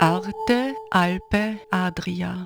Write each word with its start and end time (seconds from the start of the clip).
Arte, 0.00 0.76
Alpe, 0.90 1.58
Adria. 1.70 2.44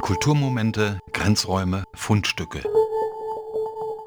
Kulturmomente, 0.00 0.98
Grenzräume, 1.12 1.84
Fundstücke. 1.94 2.62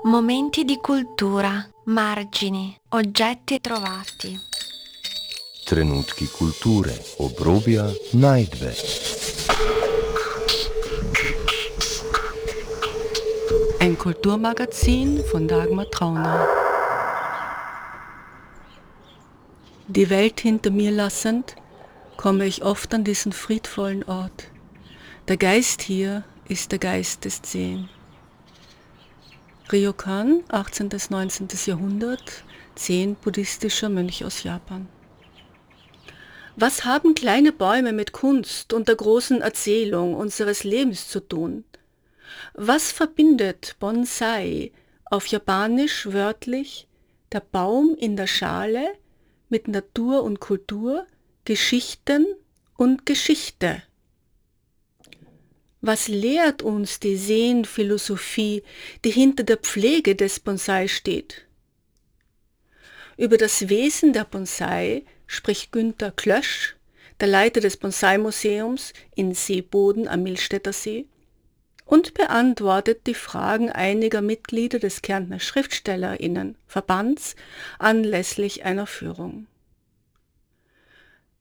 Momenti 0.04 0.66
di 0.66 0.78
cultura, 0.82 1.66
margini, 1.86 2.78
oggetti 2.89 3.62
trovati. 3.62 4.38
Trenutki 5.63 6.28
kulture, 6.28 7.02
obrobja, 7.20 7.90
najdbe. 8.12 8.76
Ein 13.80 13.98
Kulturmagazin 13.98 15.24
von 15.32 15.48
Dagmar 15.48 15.90
Trauner. 15.90 16.46
Die 19.88 20.09
Welt 20.09 20.41
hinter 20.41 20.72
mir 20.72 20.91
lassend, 20.91 21.55
komme 22.22 22.45
ich 22.45 22.64
oft 22.64 22.94
an 22.94 23.04
diesen 23.04 23.32
friedvollen 23.32 24.04
Ort. 24.04 24.50
Der 25.27 25.38
Geist 25.38 25.82
hier 25.82 26.23
ist 26.48 26.72
der 26.72 26.77
Geist 26.77 27.26
des 27.26 27.41
Zen. 27.41 27.90
Ryokan, 29.72 30.44
18. 30.49 30.90
bis 30.90 31.10
19. 31.10 31.48
Jahrhundert, 31.66 32.44
Zen 32.76 33.16
buddhistischer 33.16 33.90
Mönch 33.90 34.23
aus 34.23 34.44
Japan. 34.44 34.88
Was 36.55 36.86
haben 36.86 37.16
kleine 37.16 37.52
Bäume 37.52 37.91
mit 37.91 38.12
Kunst 38.12 38.72
und 38.72 38.88
der 38.88 38.98
großen 38.98 39.41
Erzählung 39.41 40.13
unseres 40.13 40.63
Lebens 40.63 41.08
zu 41.08 41.22
tun? 41.22 41.63
Was 42.54 42.91
verbindet 42.91 43.77
Bonsai, 43.80 44.72
auf 45.05 45.26
Japanisch 45.26 46.05
wörtlich 46.12 46.88
der 47.32 47.40
Baum 47.40 47.96
in 47.98 48.16
der 48.16 48.27
Schale, 48.27 48.94
mit 49.49 49.68
Natur 49.68 50.22
und 50.22 50.40
Kultur, 50.40 51.08
Geschichten 51.44 52.27
und 52.77 53.08
Geschichte? 53.08 53.82
Was 55.82 56.07
lehrt 56.07 56.62
uns 56.62 56.99
die 56.99 57.18
Sehenphilosophie, 57.18 58.62
die 59.04 59.10
hinter 59.10 59.43
der 59.43 59.57
Pflege 59.57 60.16
des 60.16 60.40
Bonsai 60.40 60.88
steht? 60.88 61.48
Über 63.18 63.38
das 63.38 63.70
Wesen 63.70 64.13
der 64.13 64.25
Bonsai 64.25 65.03
spricht 65.25 65.71
Günther 65.71 66.11
Klösch, 66.11 66.75
der 67.19 67.27
Leiter 67.27 67.59
des 67.59 67.77
Bonsai-Museums 67.77 68.94
in 69.16 69.33
Seeboden 69.33 70.07
am 70.07 70.21
Milstädter 70.21 70.73
See, 70.73 71.07
und 71.85 72.13
beantwortet 72.13 73.07
die 73.07 73.16
Fragen 73.16 73.71
einiger 73.71 74.21
Mitglieder 74.21 74.77
des 74.77 75.01
Kärntner 75.01 75.39
Schriftstellerinnen 75.39 76.55
Verbands 76.67 77.35
anlässlich 77.79 78.63
einer 78.63 78.85
Führung. 78.85 79.47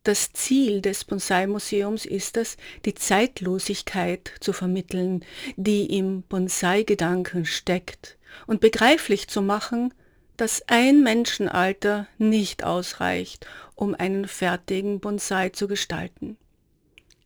Das 0.02 0.32
Ziel 0.32 0.80
des 0.80 1.04
Bonsai-Museums 1.04 2.06
ist 2.06 2.38
es, 2.38 2.56
die 2.86 2.94
Zeitlosigkeit 2.94 4.32
zu 4.40 4.54
vermitteln, 4.54 5.26
die 5.56 5.94
im 5.98 6.22
Bonsai-Gedanken 6.22 7.44
steckt 7.44 8.16
und 8.46 8.62
begreiflich 8.62 9.28
zu 9.28 9.42
machen, 9.42 9.92
dass 10.38 10.62
ein 10.68 11.02
Menschenalter 11.02 12.06
nicht 12.16 12.64
ausreicht, 12.64 13.46
um 13.74 13.94
einen 13.94 14.26
fertigen 14.26 15.00
Bonsai 15.00 15.50
zu 15.50 15.68
gestalten. 15.68 16.38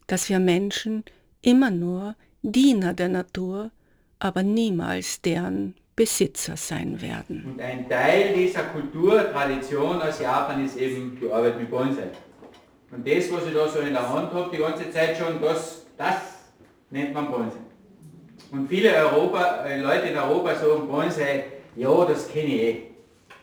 Dass 0.08 0.28
wir 0.28 0.40
Menschen 0.40 1.04
immer 1.42 1.70
nur 1.70 2.16
Diener 2.42 2.92
der 2.92 3.08
Natur, 3.08 3.70
aber 4.18 4.42
niemals 4.42 5.20
deren 5.22 5.76
Besitzer 5.94 6.56
sein 6.56 7.00
werden. 7.00 7.44
Und 7.52 7.60
ein 7.60 7.88
Teil 7.88 8.34
dieser 8.34 8.64
Kulturtradition 8.64 10.02
aus 10.02 10.18
Japan 10.18 10.64
ist 10.64 10.76
eben 10.76 11.16
die 11.20 11.30
Arbeit 11.30 11.56
mit 11.56 11.70
Bonsai. 11.70 12.10
Und 12.94 13.06
das, 13.08 13.32
was 13.32 13.46
ich 13.46 13.54
da 13.54 13.68
so 13.68 13.80
in 13.80 13.92
der 13.92 14.08
Hand 14.08 14.32
habe, 14.32 14.50
die 14.52 14.58
ganze 14.58 14.88
Zeit 14.90 15.16
schon, 15.16 15.40
das, 15.40 15.84
das 15.98 16.16
nennt 16.90 17.12
man 17.12 17.28
Bonsai. 17.30 17.58
Und 18.52 18.68
viele 18.68 18.94
Europa, 18.94 19.64
äh, 19.66 19.80
Leute 19.80 20.08
in 20.08 20.16
Europa 20.16 20.54
sagen 20.54 20.86
Bonsai, 20.86 21.44
ja, 21.74 22.04
das 22.04 22.30
kenne 22.30 22.46
ich 22.46 22.62
eh. 22.62 22.82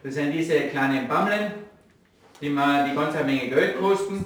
Das 0.04 0.14
sind 0.14 0.32
diese 0.32 0.58
kleinen 0.62 1.08
Bammeln, 1.08 1.52
die, 2.40 2.50
man, 2.50 2.90
die 2.90 2.96
ganz 2.96 3.14
eine 3.16 3.26
Menge 3.26 3.50
Geld 3.50 3.78
kosten, 3.80 4.24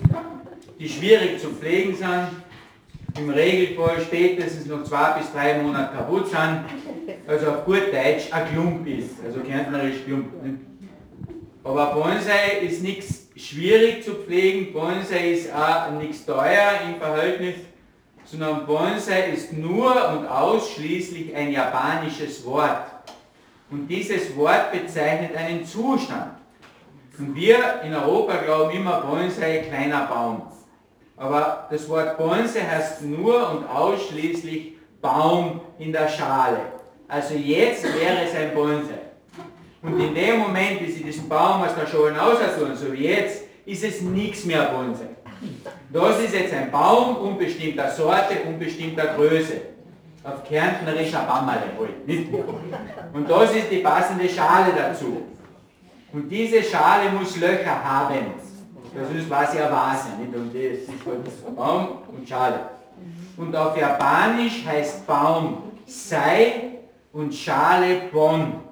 die 0.80 0.88
schwierig 0.88 1.42
zu 1.42 1.50
pflegen 1.50 1.96
sind, 1.96 2.28
im 3.18 3.30
Regelfall 3.30 4.02
spätestens 4.02 4.68
noch 4.68 4.84
zwei 4.84 5.18
bis 5.18 5.32
drei 5.34 5.60
Monate 5.60 5.96
kaputt 5.96 6.28
sind, 6.28 6.66
also 7.28 7.48
auf 7.50 7.66
gut 7.66 7.92
Deutsch 7.92 8.32
ein 8.32 8.54
Klump 8.54 8.88
ist, 8.88 9.16
also 9.26 9.40
kärntnerisch 9.40 10.06
Klump. 10.06 10.28
Aber 11.64 11.94
Bonsai 11.96 12.60
ist 12.62 12.84
nichts 12.84 13.25
schwierig 13.36 14.04
zu 14.04 14.16
pflegen, 14.16 14.72
Bonsai 14.72 15.32
ist 15.32 15.54
auch 15.54 15.92
nichts 15.92 16.26
teuer 16.26 16.80
im 16.88 17.00
Verhältnis, 17.00 17.56
sondern 18.24 18.66
Bonsai 18.66 19.32
ist 19.34 19.54
nur 19.54 20.10
und 20.10 20.28
ausschließlich 20.28 21.36
ein 21.36 21.52
japanisches 21.52 22.46
Wort. 22.46 22.88
Und 23.70 23.88
dieses 23.88 24.36
Wort 24.36 24.72
bezeichnet 24.72 25.36
einen 25.36 25.66
Zustand. 25.66 26.34
Und 27.18 27.36
wir 27.36 27.82
in 27.84 27.94
Europa 27.94 28.38
glauben 28.38 28.72
immer 28.72 29.02
Bonsai, 29.02 29.60
kleiner 29.70 30.06
Baum. 30.06 30.44
Aber 31.18 31.68
das 31.70 31.88
Wort 31.88 32.18
Bonsai 32.18 32.62
heißt 32.62 33.04
nur 33.04 33.50
und 33.52 33.70
ausschließlich 33.70 34.74
Baum 35.02 35.62
in 35.78 35.92
der 35.92 36.08
Schale. 36.08 36.60
Also 37.08 37.36
jetzt 37.36 37.84
wäre 37.84 38.26
es 38.26 38.36
ein 38.36 38.54
Bonsai. 38.54 39.05
Und 39.86 40.00
in 40.00 40.16
dem 40.16 40.40
Moment, 40.40 40.82
wie 40.82 40.92
Sie 40.92 41.04
diesen 41.04 41.30
Baum 41.30 41.62
aus 41.62 41.76
der 41.76 41.86
Schale 41.86 42.18
rausholen, 42.18 42.76
so 42.76 42.92
wie 42.92 43.08
jetzt, 43.08 43.44
ist 43.66 43.84
es 43.84 44.02
nichts 44.02 44.46
mehr 44.46 44.64
Bonsai. 44.66 45.08
Das 45.92 46.20
ist 46.20 46.34
jetzt 46.34 46.54
ein 46.54 46.72
Baum 46.72 47.18
unbestimmter 47.18 47.90
Sorte, 47.90 48.36
unbestimmter 48.48 49.14
Größe. 49.16 49.62
Auf 50.24 50.44
kärntnerischer 50.44 51.20
Bammerle 51.20 51.62
halt? 51.78 53.14
Und 53.14 53.30
das 53.30 53.56
ist 53.56 53.70
die 53.70 53.78
passende 53.78 54.28
Schale 54.28 54.74
dazu. 54.76 55.22
Und 56.12 56.30
diese 56.30 56.64
Schale 56.64 57.12
muss 57.12 57.38
Löcher 57.38 57.84
haben. 57.84 58.34
Das 58.96 59.10
ist 59.12 59.28
quasi 59.28 59.60
eine 59.60 59.72
Vase, 59.72 60.08
nicht? 60.20 60.34
Und 60.34 60.56
das 60.56 60.64
ist 60.64 61.06
halt 61.06 61.56
Baum 61.56 61.88
und 62.08 62.28
Schale. 62.28 62.60
Und 63.38 63.56
auf 63.56 63.78
Japanisch 63.78 64.66
heißt 64.66 65.06
Baum 65.06 65.64
Sei 65.86 66.80
und 67.12 67.34
Schale 67.34 68.04
Bon. 68.12 68.65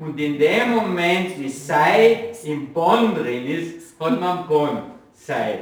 Und 0.00 0.18
in 0.18 0.38
dem 0.38 0.74
Moment, 0.74 1.38
wie 1.38 1.48
Sei 1.48 2.32
im 2.44 2.72
Bon 2.72 3.14
drin 3.14 3.46
ist, 3.46 3.98
hat 4.00 4.20
man 4.20 4.46
Bon 4.46 4.82
Sei. 5.12 5.60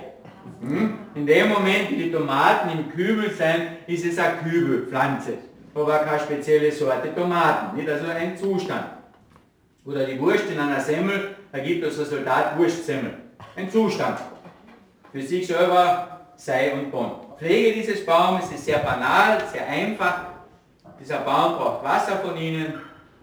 Hm? 0.61 0.99
In 1.15 1.27
dem 1.27 1.49
Moment, 1.51 1.91
wie 1.91 1.97
die 1.97 2.13
Tomaten 2.13 2.71
im 2.71 2.91
Kübel 2.91 3.31
sind, 3.31 3.79
ist 3.87 4.05
es 4.05 4.19
eine 4.19 4.39
Kübelpflanze. 4.39 5.35
Aber 5.75 5.99
keine 5.99 6.21
spezielle 6.21 6.73
Sorte 6.73 7.15
Tomaten, 7.15 7.77
nicht? 7.77 7.89
also 7.89 8.07
ein 8.07 8.37
Zustand. 8.37 8.87
Oder 9.85 10.05
die 10.05 10.21
Wurst 10.21 10.51
in 10.51 10.59
einer 10.59 10.81
Semmel 10.81 11.37
ergibt 11.51 11.85
das 11.85 11.99
Resultat 11.99 12.59
Wurstsemmel. 12.59 13.15
Ein 13.57 13.71
Zustand. 13.71 14.19
Für 15.13 15.23
sich 15.23 15.47
selber 15.47 16.21
sei 16.37 16.73
und 16.73 16.91
Bon. 16.91 17.13
Pflege 17.39 17.81
dieses 17.81 18.05
Baumes 18.07 18.51
ist 18.53 18.65
sehr 18.65 18.79
banal, 18.79 19.43
sehr 19.53 19.67
einfach. 19.67 20.27
Dieser 21.01 21.19
Baum 21.19 21.57
braucht 21.57 21.85
Wasser 21.85 22.17
von 22.19 22.37
Ihnen, 22.37 22.75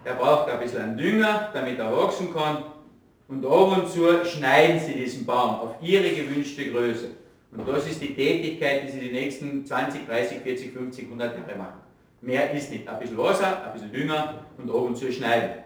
er 0.10 0.16
braucht 0.16 0.50
ein 0.50 0.60
bisschen 0.60 0.98
Dünger, 0.98 1.50
damit 1.54 1.78
er 1.78 1.96
wachsen 1.96 2.34
kann. 2.34 2.64
Und 3.28 3.46
ab 3.46 3.78
und 3.78 3.88
zu 3.88 4.26
schneiden 4.26 4.80
Sie 4.80 4.94
diesen 4.94 5.24
Baum 5.24 5.60
auf 5.60 5.76
Ihre 5.82 6.10
gewünschte 6.10 6.72
Größe. 6.72 7.12
Und 7.52 7.68
das 7.68 7.86
ist 7.86 8.02
die 8.02 8.16
Tätigkeit, 8.16 8.88
die 8.88 8.92
Sie 8.92 9.00
die 9.02 9.12
nächsten 9.12 9.64
20, 9.64 10.08
30, 10.08 10.40
40, 10.40 10.74
50, 10.74 11.06
100 11.06 11.38
Jahre 11.38 11.58
machen. 11.60 11.80
Mehr 12.22 12.52
ist 12.52 12.72
nicht. 12.72 12.88
Ein 12.88 13.00
bisschen 13.00 13.20
Wasser, 13.20 13.66
ein 13.68 13.74
bisschen 13.74 13.92
Dünger 13.92 14.46
und 14.58 14.70
ab 14.72 14.82
und 14.82 14.98
zu 14.98 15.12
schneiden. 15.12 15.64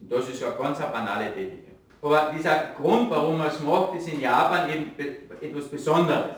Und 0.00 0.12
das 0.12 0.28
ist 0.28 0.42
ja 0.42 0.48
eine 0.48 0.58
ganz 0.58 0.78
banale 0.78 1.32
Tätigkeit. 1.32 1.76
Aber 2.02 2.30
dieser 2.36 2.74
Grund, 2.78 3.10
warum 3.10 3.38
man 3.38 3.48
es 3.48 3.60
macht, 3.60 3.96
ist 3.96 4.08
in 4.08 4.20
Japan 4.20 4.68
eben 4.70 4.92
etwas 5.40 5.64
Besonderes. 5.64 6.36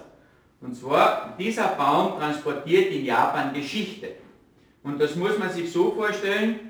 Und 0.60 0.76
zwar, 0.76 1.34
dieser 1.36 1.68
Baum 1.68 2.16
transportiert 2.16 2.92
in 2.92 3.04
Japan 3.04 3.52
Geschichte. 3.52 4.08
Und 4.84 5.00
das 5.00 5.16
muss 5.16 5.36
man 5.36 5.50
sich 5.50 5.70
so 5.70 5.90
vorstellen, 5.90 6.69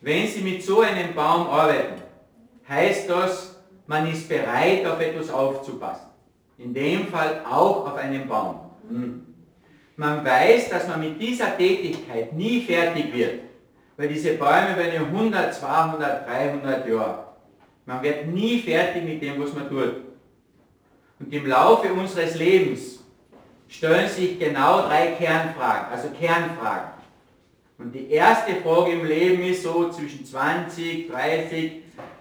wenn 0.00 0.26
Sie 0.26 0.40
mit 0.40 0.62
so 0.62 0.80
einem 0.80 1.14
Baum 1.14 1.48
arbeiten, 1.48 2.02
heißt 2.68 3.08
das, 3.10 3.56
man 3.86 4.10
ist 4.10 4.28
bereit, 4.28 4.86
auf 4.86 5.00
etwas 5.00 5.30
aufzupassen. 5.30 6.08
In 6.58 6.74
dem 6.74 7.06
Fall 7.08 7.42
auch 7.48 7.86
auf 7.86 7.96
einen 7.96 8.28
Baum. 8.28 8.60
Hm. 8.88 9.26
Man 9.96 10.24
weiß, 10.24 10.68
dass 10.70 10.86
man 10.86 11.00
mit 11.00 11.20
dieser 11.20 11.56
Tätigkeit 11.56 12.32
nie 12.32 12.60
fertig 12.60 13.12
wird, 13.12 13.40
weil 13.96 14.08
diese 14.08 14.34
Bäume 14.34 14.76
werden 14.76 15.06
100, 15.06 15.54
200, 15.54 16.28
300 16.28 16.88
Jahre. 16.88 17.24
Man 17.86 18.02
wird 18.02 18.26
nie 18.28 18.60
fertig 18.60 19.02
mit 19.02 19.22
dem, 19.22 19.42
was 19.42 19.52
man 19.54 19.68
tut. 19.68 19.96
Und 21.18 21.32
im 21.32 21.46
Laufe 21.46 21.92
unseres 21.92 22.36
Lebens 22.36 23.00
stellen 23.66 24.08
sich 24.08 24.38
genau 24.38 24.82
drei 24.82 25.16
Kernfragen, 25.18 25.92
also 25.92 26.08
Kernfragen. 26.10 26.97
Und 27.78 27.94
die 27.94 28.10
erste 28.10 28.56
Frage 28.56 28.92
im 28.92 29.06
Leben 29.06 29.42
ist 29.44 29.62
so 29.62 29.88
zwischen 29.90 30.24
20, 30.24 31.08
30, 31.08 31.72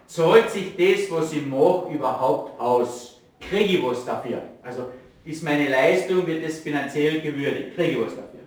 zahlt 0.06 0.52
sich 0.52 0.76
das, 0.78 1.10
was 1.10 1.34
ich 1.34 1.46
mache, 1.46 1.92
überhaupt 1.94 2.60
aus? 2.60 3.20
Kriege 3.40 3.78
ich 3.78 3.84
was 3.84 4.06
dafür? 4.06 4.44
Also 4.62 4.86
ist 5.26 5.44
meine 5.44 5.68
Leistung, 5.68 6.28
wird 6.28 6.44
es 6.44 6.60
finanziell 6.60 7.22
gewürdigt, 7.22 7.76
kriege 7.76 7.92
ich 7.92 8.00
was 8.00 8.16
dafür. 8.16 8.42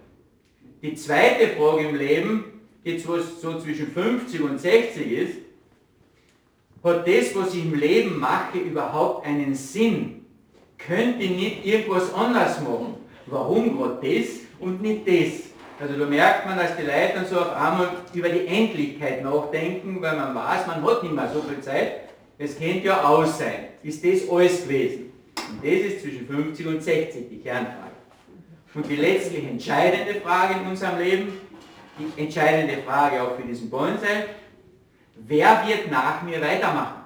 Die 0.82 0.94
zweite 0.94 1.48
Frage 1.48 1.88
im 1.88 1.96
Leben, 1.96 2.44
jetzt 2.84 3.06
wo 3.06 3.16
es 3.16 3.40
so 3.40 3.58
zwischen 3.58 3.88
50 3.88 4.40
und 4.40 4.60
60 4.60 5.12
ist, 5.12 5.38
hat 6.82 7.06
das, 7.06 7.34
was 7.34 7.54
ich 7.54 7.64
im 7.64 7.74
Leben 7.74 8.18
mache, 8.20 8.58
überhaupt 8.58 9.26
einen 9.26 9.54
Sinn? 9.54 10.24
Könnte 10.78 11.24
ich 11.24 11.30
nicht 11.30 11.66
irgendwas 11.66 12.14
anders 12.14 12.60
machen? 12.62 12.94
Warum 13.26 13.76
gerade 13.76 13.98
das 14.00 14.28
und 14.60 14.80
nicht 14.80 15.06
das? 15.06 15.49
Also 15.80 15.94
da 15.94 16.04
merkt 16.04 16.44
man, 16.44 16.58
dass 16.58 16.76
die 16.76 16.82
Leute 16.82 17.12
dann 17.14 17.24
so 17.24 17.40
auf 17.40 17.56
einmal 17.56 17.88
über 18.12 18.28
die 18.28 18.46
Endlichkeit 18.46 19.24
nachdenken, 19.24 19.96
weil 20.02 20.14
man 20.14 20.34
weiß, 20.34 20.66
man 20.66 20.84
hat 20.84 21.02
nicht 21.02 21.14
mehr 21.14 21.30
so 21.32 21.40
viel 21.40 21.60
Zeit. 21.62 21.92
Es 22.36 22.58
könnte 22.58 22.88
ja 22.88 23.02
aus 23.02 23.38
sein. 23.38 23.68
Ist 23.82 24.04
das 24.04 24.28
alles 24.30 24.64
gewesen? 24.64 25.12
Und 25.50 25.64
das 25.64 25.92
ist 25.92 26.02
zwischen 26.02 26.26
50 26.26 26.66
und 26.66 26.82
60 26.82 27.30
die 27.30 27.40
Kernfrage. 27.40 27.92
Und 28.74 28.88
die 28.90 28.96
letztlich 28.96 29.44
entscheidende 29.44 30.20
Frage 30.20 30.60
in 30.60 30.68
unserem 30.68 30.98
Leben, 30.98 31.32
die 31.98 32.22
entscheidende 32.22 32.82
Frage 32.82 33.22
auch 33.22 33.36
für 33.36 33.42
diesen 33.42 33.70
Bonsai, 33.70 34.26
wer 35.16 35.66
wird 35.66 35.90
nach 35.90 36.22
mir 36.22 36.42
weitermachen? 36.42 37.04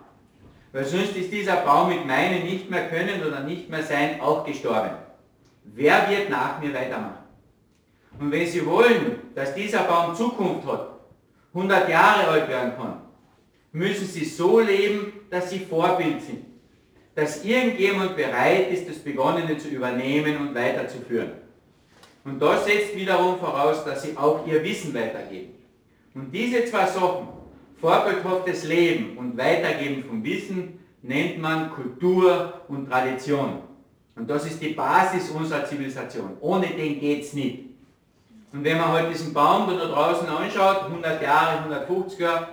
Weil 0.73 0.85
sonst 0.85 1.17
ist 1.17 1.33
dieser 1.33 1.57
Baum 1.57 1.91
mit 1.91 2.05
meinen 2.05 2.43
nicht 2.43 2.69
mehr 2.69 2.89
können 2.89 3.25
oder 3.25 3.41
nicht 3.41 3.71
mehr 3.71 3.85
sein 3.85 4.21
auch 4.21 4.45
gestorben. 4.45 4.91
Wer 5.63 6.11
wird 6.11 6.29
nach 6.29 6.61
mir 6.61 6.75
weitermachen? 6.75 7.24
Und 8.19 8.31
wenn 8.31 8.47
Sie 8.47 8.65
wollen, 8.65 9.19
dass 9.35 9.55
dieser 9.55 9.83
Baum 9.85 10.15
Zukunft 10.15 10.67
hat, 10.67 10.89
100 11.53 11.89
Jahre 11.89 12.29
alt 12.29 12.49
werden 12.49 12.73
kann, 12.77 13.01
müssen 13.73 14.07
Sie 14.07 14.25
so 14.25 14.61
leben, 14.61 15.13
dass 15.31 15.51
Sie 15.51 15.61
Vorbild 15.61 16.23
sind. 16.23 16.45
Dass 17.15 17.45
irgendjemand 17.45 18.17
bereit 18.17 18.71
ist, 18.73 18.89
das 18.89 18.99
Begonnene 18.99 19.57
zu 19.59 19.69
übernehmen 19.69 20.37
und 20.39 20.55
weiterzuführen. 20.55 21.33
Und 22.25 22.41
das 22.41 22.65
setzt 22.65 22.97
wiederum 22.97 23.39
voraus, 23.39 23.85
dass 23.85 24.03
Sie 24.03 24.17
auch 24.17 24.47
Ihr 24.47 24.63
Wissen 24.65 24.95
weitergeben. 24.95 25.55
Und 26.15 26.33
diese 26.33 26.65
zwei 26.65 26.87
Sachen, 26.87 27.29
vorbildhaftes 27.81 28.65
Leben 28.65 29.19
und 29.19 29.37
Weitergeben 29.37 30.05
von 30.05 30.25
Wissen, 30.25 30.79
nennt 31.03 31.39
man 31.39 31.71
Kultur 31.71 32.63
und 32.69 32.89
Tradition. 32.89 33.59
Und 34.17 34.31
das 34.31 34.47
ist 34.47 34.63
die 34.63 34.69
Basis 34.69 35.31
unserer 35.31 35.67
Zivilisation. 35.67 36.37
Ohne 36.41 36.69
den 36.69 36.99
geht 36.99 37.25
es 37.25 37.33
nicht. 37.35 37.74
Und 38.55 38.63
wenn 38.63 38.79
man 38.79 38.93
halt 38.93 39.11
diesen 39.11 39.35
Baum 39.35 39.67
da 39.67 39.85
draußen 39.85 40.29
anschaut, 40.29 40.85
100 40.85 41.21
Jahre, 41.21 41.59
150 41.59 42.21
Jahre, 42.21 42.47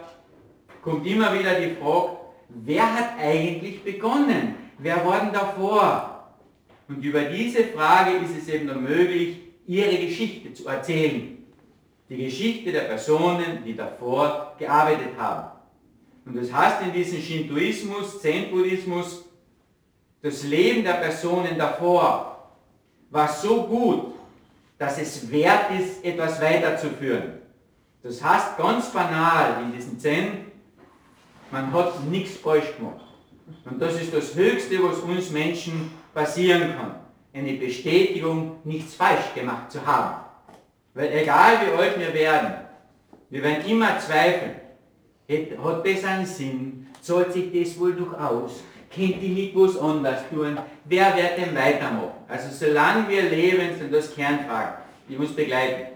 kommt 0.81 1.06
immer 1.06 1.31
wieder 1.38 1.53
die 1.59 1.75
Frage, 1.75 2.18
wer 2.50 2.92
hat 2.92 3.19
eigentlich 3.19 3.83
begonnen? 3.83 4.56
Wer 4.80 5.06
war 5.06 5.19
denn 5.19 5.31
davor? 5.31 6.33
Und 6.88 7.06
über 7.06 7.21
diese 7.25 7.65
Frage 7.65 8.18
ist 8.18 8.36
es 8.36 8.50
eben 8.50 8.68
dann 8.68 8.81
möglich, 8.83 9.42
ihre 9.68 9.95
Geschichte 9.95 10.51
zu 10.56 10.68
erzählen. 10.68 11.38
Die 12.09 12.18
Geschichte 12.18 12.71
der 12.71 12.81
Personen, 12.81 13.63
die 13.63 13.75
davor 13.75 14.56
gearbeitet 14.57 15.15
haben. 15.19 15.51
Und 16.25 16.36
das 16.36 16.51
heißt 16.51 16.81
in 16.81 16.94
diesem 16.94 17.21
Shintoismus, 17.21 18.19
Zen-Buddhismus, 18.21 19.25
das 20.24 20.44
Leben 20.45 20.83
der 20.83 20.94
Personen 20.94 21.59
davor 21.59 22.50
war 23.12 23.27
so 23.27 23.63
gut, 23.68 24.10
dass 24.81 24.98
es 24.98 25.31
wert 25.31 25.69
ist, 25.80 26.04
etwas 26.04 26.42
weiterzuführen. 26.42 27.33
Das 28.01 28.24
heißt 28.24 28.57
ganz 28.57 28.92
banal 28.92 29.62
in 29.62 29.74
diesem 29.74 30.00
Zen, 30.00 30.45
man 31.51 31.72
hat 31.72 32.04
nichts 32.06 32.38
falsch 32.38 32.75
gemacht. 32.75 33.06
Und 33.63 33.80
das 33.80 34.01
ist 34.01 34.12
das 34.12 34.33
Höchste, 34.33 34.81
was 34.83 34.98
uns 35.01 35.30
Menschen 35.30 35.92
passieren 36.16 36.74
kann. 36.75 36.95
Eine 37.31 37.54
Bestätigung, 37.54 38.56
nichts 38.63 38.95
falsch 38.95 39.36
gemacht 39.36 39.72
zu 39.72 39.86
haben. 39.86 40.16
Weil 40.95 41.13
egal 41.13 41.57
wie 41.63 41.78
alt 41.78 42.00
wir 42.00 42.12
werden, 42.16 42.54
wir 43.30 43.44
werden 43.44 43.63
immer 43.68 44.00
zweifeln. 44.00 44.56
Hat 45.63 45.86
das 45.86 46.04
einen 46.06 46.25
Sinn? 46.25 46.88
Zahlt 47.01 47.31
sich 47.33 47.51
das 47.54 47.80
wohl 47.80 47.94
durchaus? 47.94 48.63
Könnt 48.89 49.22
ihr 49.22 49.30
nicht 49.30 49.56
was 49.56 49.78
anderes 49.78 50.22
tun? 50.31 50.57
Wer 50.86 51.16
wird 51.16 51.38
denn 51.38 51.56
weitermachen? 51.56 52.20
Also 52.31 52.48
solange 52.50 53.10
wir 53.10 53.24
leben, 53.24 53.78
sind 53.78 53.94
das 53.94 54.16
Kernfragen, 54.16 54.75
die 55.10 55.18
uns 55.18 55.36
begleiten. 55.36 55.88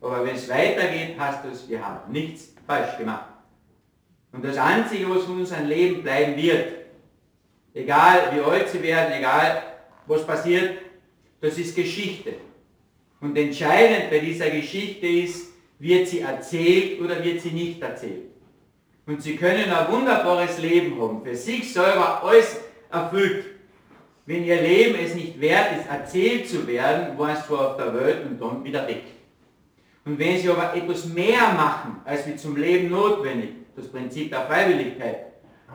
Aber 0.00 0.26
wenn 0.26 0.34
es 0.34 0.48
weitergeht, 0.48 1.16
heißt 1.16 1.44
das, 1.48 1.68
wir 1.68 1.86
haben 1.86 2.10
nichts 2.10 2.52
falsch 2.66 2.98
gemacht. 2.98 3.26
Und 4.32 4.44
das 4.44 4.56
Einzige, 4.56 5.08
was 5.08 5.26
in 5.26 5.38
unserem 5.38 5.68
Leben 5.68 6.02
bleiben 6.02 6.36
wird, 6.36 6.72
egal 7.74 8.32
wie 8.34 8.40
alt 8.40 8.68
sie 8.70 8.82
werden, 8.82 9.12
egal 9.12 9.62
was 10.08 10.26
passiert, 10.26 10.78
das 11.40 11.58
ist 11.58 11.76
Geschichte. 11.76 12.34
Und 13.20 13.38
entscheidend 13.38 14.10
bei 14.10 14.18
dieser 14.18 14.50
Geschichte 14.50 15.06
ist, 15.06 15.52
wird 15.78 16.08
sie 16.08 16.22
erzählt 16.22 17.00
oder 17.00 17.22
wird 17.22 17.40
sie 17.40 17.52
nicht 17.52 17.80
erzählt. 17.80 18.32
Und 19.06 19.22
sie 19.22 19.36
können 19.36 19.70
ein 19.70 19.92
wunderbares 19.92 20.58
Leben 20.58 21.00
haben, 21.00 21.22
für 21.22 21.36
sich 21.36 21.72
selber 21.72 22.24
alles 22.24 22.56
erfüllt. 22.90 23.44
Wenn 24.26 24.44
ihr 24.44 24.60
Leben 24.60 24.98
es 25.04 25.14
nicht 25.14 25.38
wert 25.40 25.78
ist, 25.78 25.90
erzählt 25.90 26.48
zu 26.48 26.66
werden, 26.66 27.18
es 27.18 27.46
zwar 27.46 27.70
auf 27.70 27.76
der 27.76 27.94
Welt 27.94 28.24
und 28.24 28.40
dann 28.40 28.64
wieder 28.64 28.86
weg. 28.88 29.02
Und 30.04 30.18
wenn 30.18 30.38
sie 30.38 30.48
aber 30.48 30.74
etwas 30.74 31.06
mehr 31.06 31.52
machen, 31.54 32.00
als 32.04 32.26
wie 32.26 32.36
zum 32.36 32.56
Leben 32.56 32.90
notwendig, 32.90 33.50
das 33.76 33.88
Prinzip 33.88 34.30
der 34.30 34.46
Freiwilligkeit, 34.46 35.26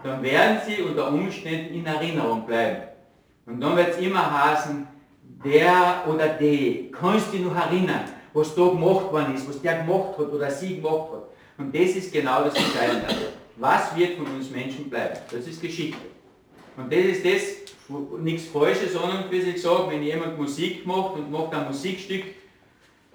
dann 0.03 0.23
werden 0.23 0.59
sie 0.65 0.81
unter 0.81 1.11
Umständen 1.11 1.75
in 1.75 1.85
Erinnerung 1.85 2.45
bleiben. 2.45 2.83
Und 3.45 3.59
dann 3.59 3.75
wird 3.75 3.89
es 3.89 3.97
immer 3.97 4.45
heißen, 4.45 4.87
der 5.43 6.03
oder 6.07 6.29
die, 6.29 6.91
kannst 6.91 7.27
du 7.27 7.37
dich 7.37 7.45
noch 7.45 7.55
erinnern, 7.55 8.05
was 8.33 8.55
da 8.55 8.67
gemacht 8.67 9.11
worden 9.11 9.35
ist, 9.35 9.47
was 9.47 9.61
der 9.61 9.83
gemacht 9.83 10.17
hat 10.17 10.31
oder 10.31 10.49
sie 10.49 10.75
gemacht 10.75 11.11
hat. 11.11 11.23
Und 11.57 11.75
das 11.75 11.89
ist 11.89 12.13
genau 12.13 12.43
das 12.43 12.55
Entscheidende. 12.55 13.07
Was 13.57 13.95
wird 13.95 14.17
von 14.17 14.27
uns 14.27 14.49
Menschen 14.49 14.89
bleiben? 14.89 15.17
Das 15.31 15.45
ist 15.45 15.61
Geschichte. 15.61 15.97
Und 16.77 16.91
das 16.91 16.99
ist 16.99 17.25
das, 17.25 17.58
nichts 18.19 18.47
Falsches, 18.47 18.94
sondern 18.94 19.30
für 19.30 19.41
sich 19.41 19.62
sagt, 19.62 19.91
wenn 19.91 20.03
jemand 20.03 20.38
Musik 20.38 20.86
macht 20.86 21.15
und 21.15 21.31
macht 21.31 21.53
ein 21.53 21.68
Musikstück, 21.68 22.24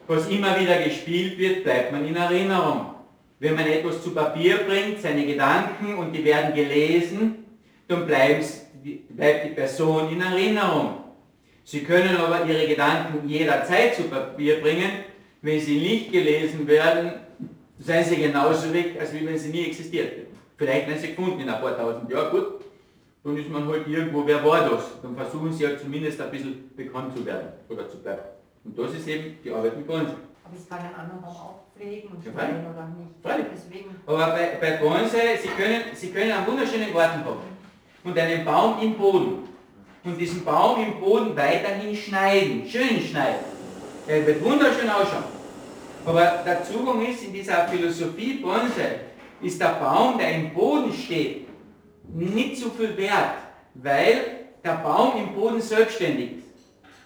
was 0.07 0.29
immer 0.29 0.59
wieder 0.61 0.83
gespielt 0.83 1.39
wird, 1.39 1.65
bleibt 1.65 1.93
man 1.93 2.07
in 2.07 2.17
Erinnerung. 2.17 2.95
Wenn 3.39 3.55
man 3.55 3.67
etwas 3.67 4.03
zu 4.03 4.11
Papier 4.13 4.59
bringt, 4.67 5.01
seine 5.01 5.27
Gedanken 5.27 5.97
und 5.97 6.13
die 6.13 6.25
werden 6.25 6.55
gelesen, 6.55 7.45
dann 7.89 8.07
bleibt 8.07 8.45
die 8.85 9.51
Person 9.55 10.13
in 10.13 10.21
Erinnerung. 10.21 10.99
Sie 11.65 11.83
können 11.83 12.17
aber 12.17 12.45
Ihre 12.47 12.67
Gedanken 12.67 13.29
jederzeit 13.29 13.95
zu 13.95 14.05
Papier 14.05 14.61
bringen. 14.61 14.91
Wenn 15.41 15.61
sie 15.61 15.79
nicht 15.79 16.13
gelesen 16.13 16.67
werden, 16.67 17.13
seien 17.79 18.05
sie 18.05 18.17
genauso 18.17 18.73
weg, 18.73 18.97
als 18.99 19.13
wenn 19.13 19.39
sie 19.39 19.49
nie 19.49 19.67
existiert 19.67 20.13
hätten. 20.13 20.37
Vielleicht 20.57 20.87
werden 20.87 21.01
sie 21.01 21.43
in 21.43 21.49
ein 21.49 21.61
paar 21.61 21.77
tausend 21.77 22.11
Jahren, 22.11 22.31
gut, 22.31 22.61
dann 23.25 23.37
ist 23.39 23.49
man 23.49 23.67
halt 23.67 23.89
irgendwo, 23.89 24.27
wer 24.27 24.45
war 24.45 24.69
das? 24.69 25.01
Dann 25.03 25.17
versuchen 25.17 25.51
sie 25.51 25.67
halt 25.67 25.81
zumindest 25.81 26.21
ein 26.21 26.31
bisschen 26.31 26.71
bekannt 26.77 27.17
zu 27.17 27.25
werden 27.25 27.49
oder 27.71 27.89
zu 27.89 27.97
bleiben. 27.99 28.21
Und 28.65 28.79
das 28.79 28.93
ist 28.93 29.09
eben 29.09 29.39
die 29.43 29.51
Arbeit 29.51 29.77
mit 29.79 29.87
Bonsai. 29.87 30.15
Aber 30.45 30.55
es 30.55 30.69
kann 30.69 30.79
ein 30.81 30.95
anderer 30.95 31.31
auch 31.31 31.61
pflegen 31.75 32.11
und 32.11 32.25
Ja, 32.25 32.33
schneiden 32.33 32.67
oder 32.67 32.87
nicht. 32.99 33.11
Freilich. 33.23 33.47
Deswegen, 33.55 33.97
Aber 34.07 34.27
bei, 34.27 34.59
bei 34.61 34.77
Bonsai, 34.77 35.39
sie 35.41 35.49
können, 35.49 35.83
sie 35.95 36.11
können 36.11 36.33
einen 36.33 36.47
wunderschönen 36.47 36.93
Garten 36.93 37.25
haben 37.25 37.41
und 38.05 38.19
einen 38.19 38.45
Baum 38.45 38.75
im 38.83 38.95
Boden. 38.95 39.49
Und 40.05 40.19
diesen 40.19 40.45
Baum 40.45 40.83
im 40.83 41.01
Boden 41.01 41.35
weiterhin 41.35 41.97
schneiden, 41.97 42.67
schön 42.69 43.01
schneiden. 43.01 43.41
Er 44.07 44.27
wird 44.27 44.45
wunderschön 44.45 44.91
ausschauen. 44.91 45.25
Aber 46.05 46.43
der 46.45 46.63
Zugang 46.63 47.07
ist 47.07 47.25
in 47.25 47.33
dieser 47.33 47.67
Philosophie 47.69 48.35
Bonsai, 48.35 49.01
ist 49.41 49.59
der 49.59 49.81
Baum, 49.81 50.19
der 50.19 50.35
im 50.35 50.53
Boden 50.53 50.93
steht, 50.93 51.44
nicht 52.13 52.57
so 52.57 52.71
viel 52.71 52.97
wert, 52.97 53.37
weil 53.75 54.21
der 54.63 54.77
Baum 54.77 55.13
im 55.19 55.35
Boden 55.35 55.61
selbstständig 55.61 56.31
ist. 56.33 56.45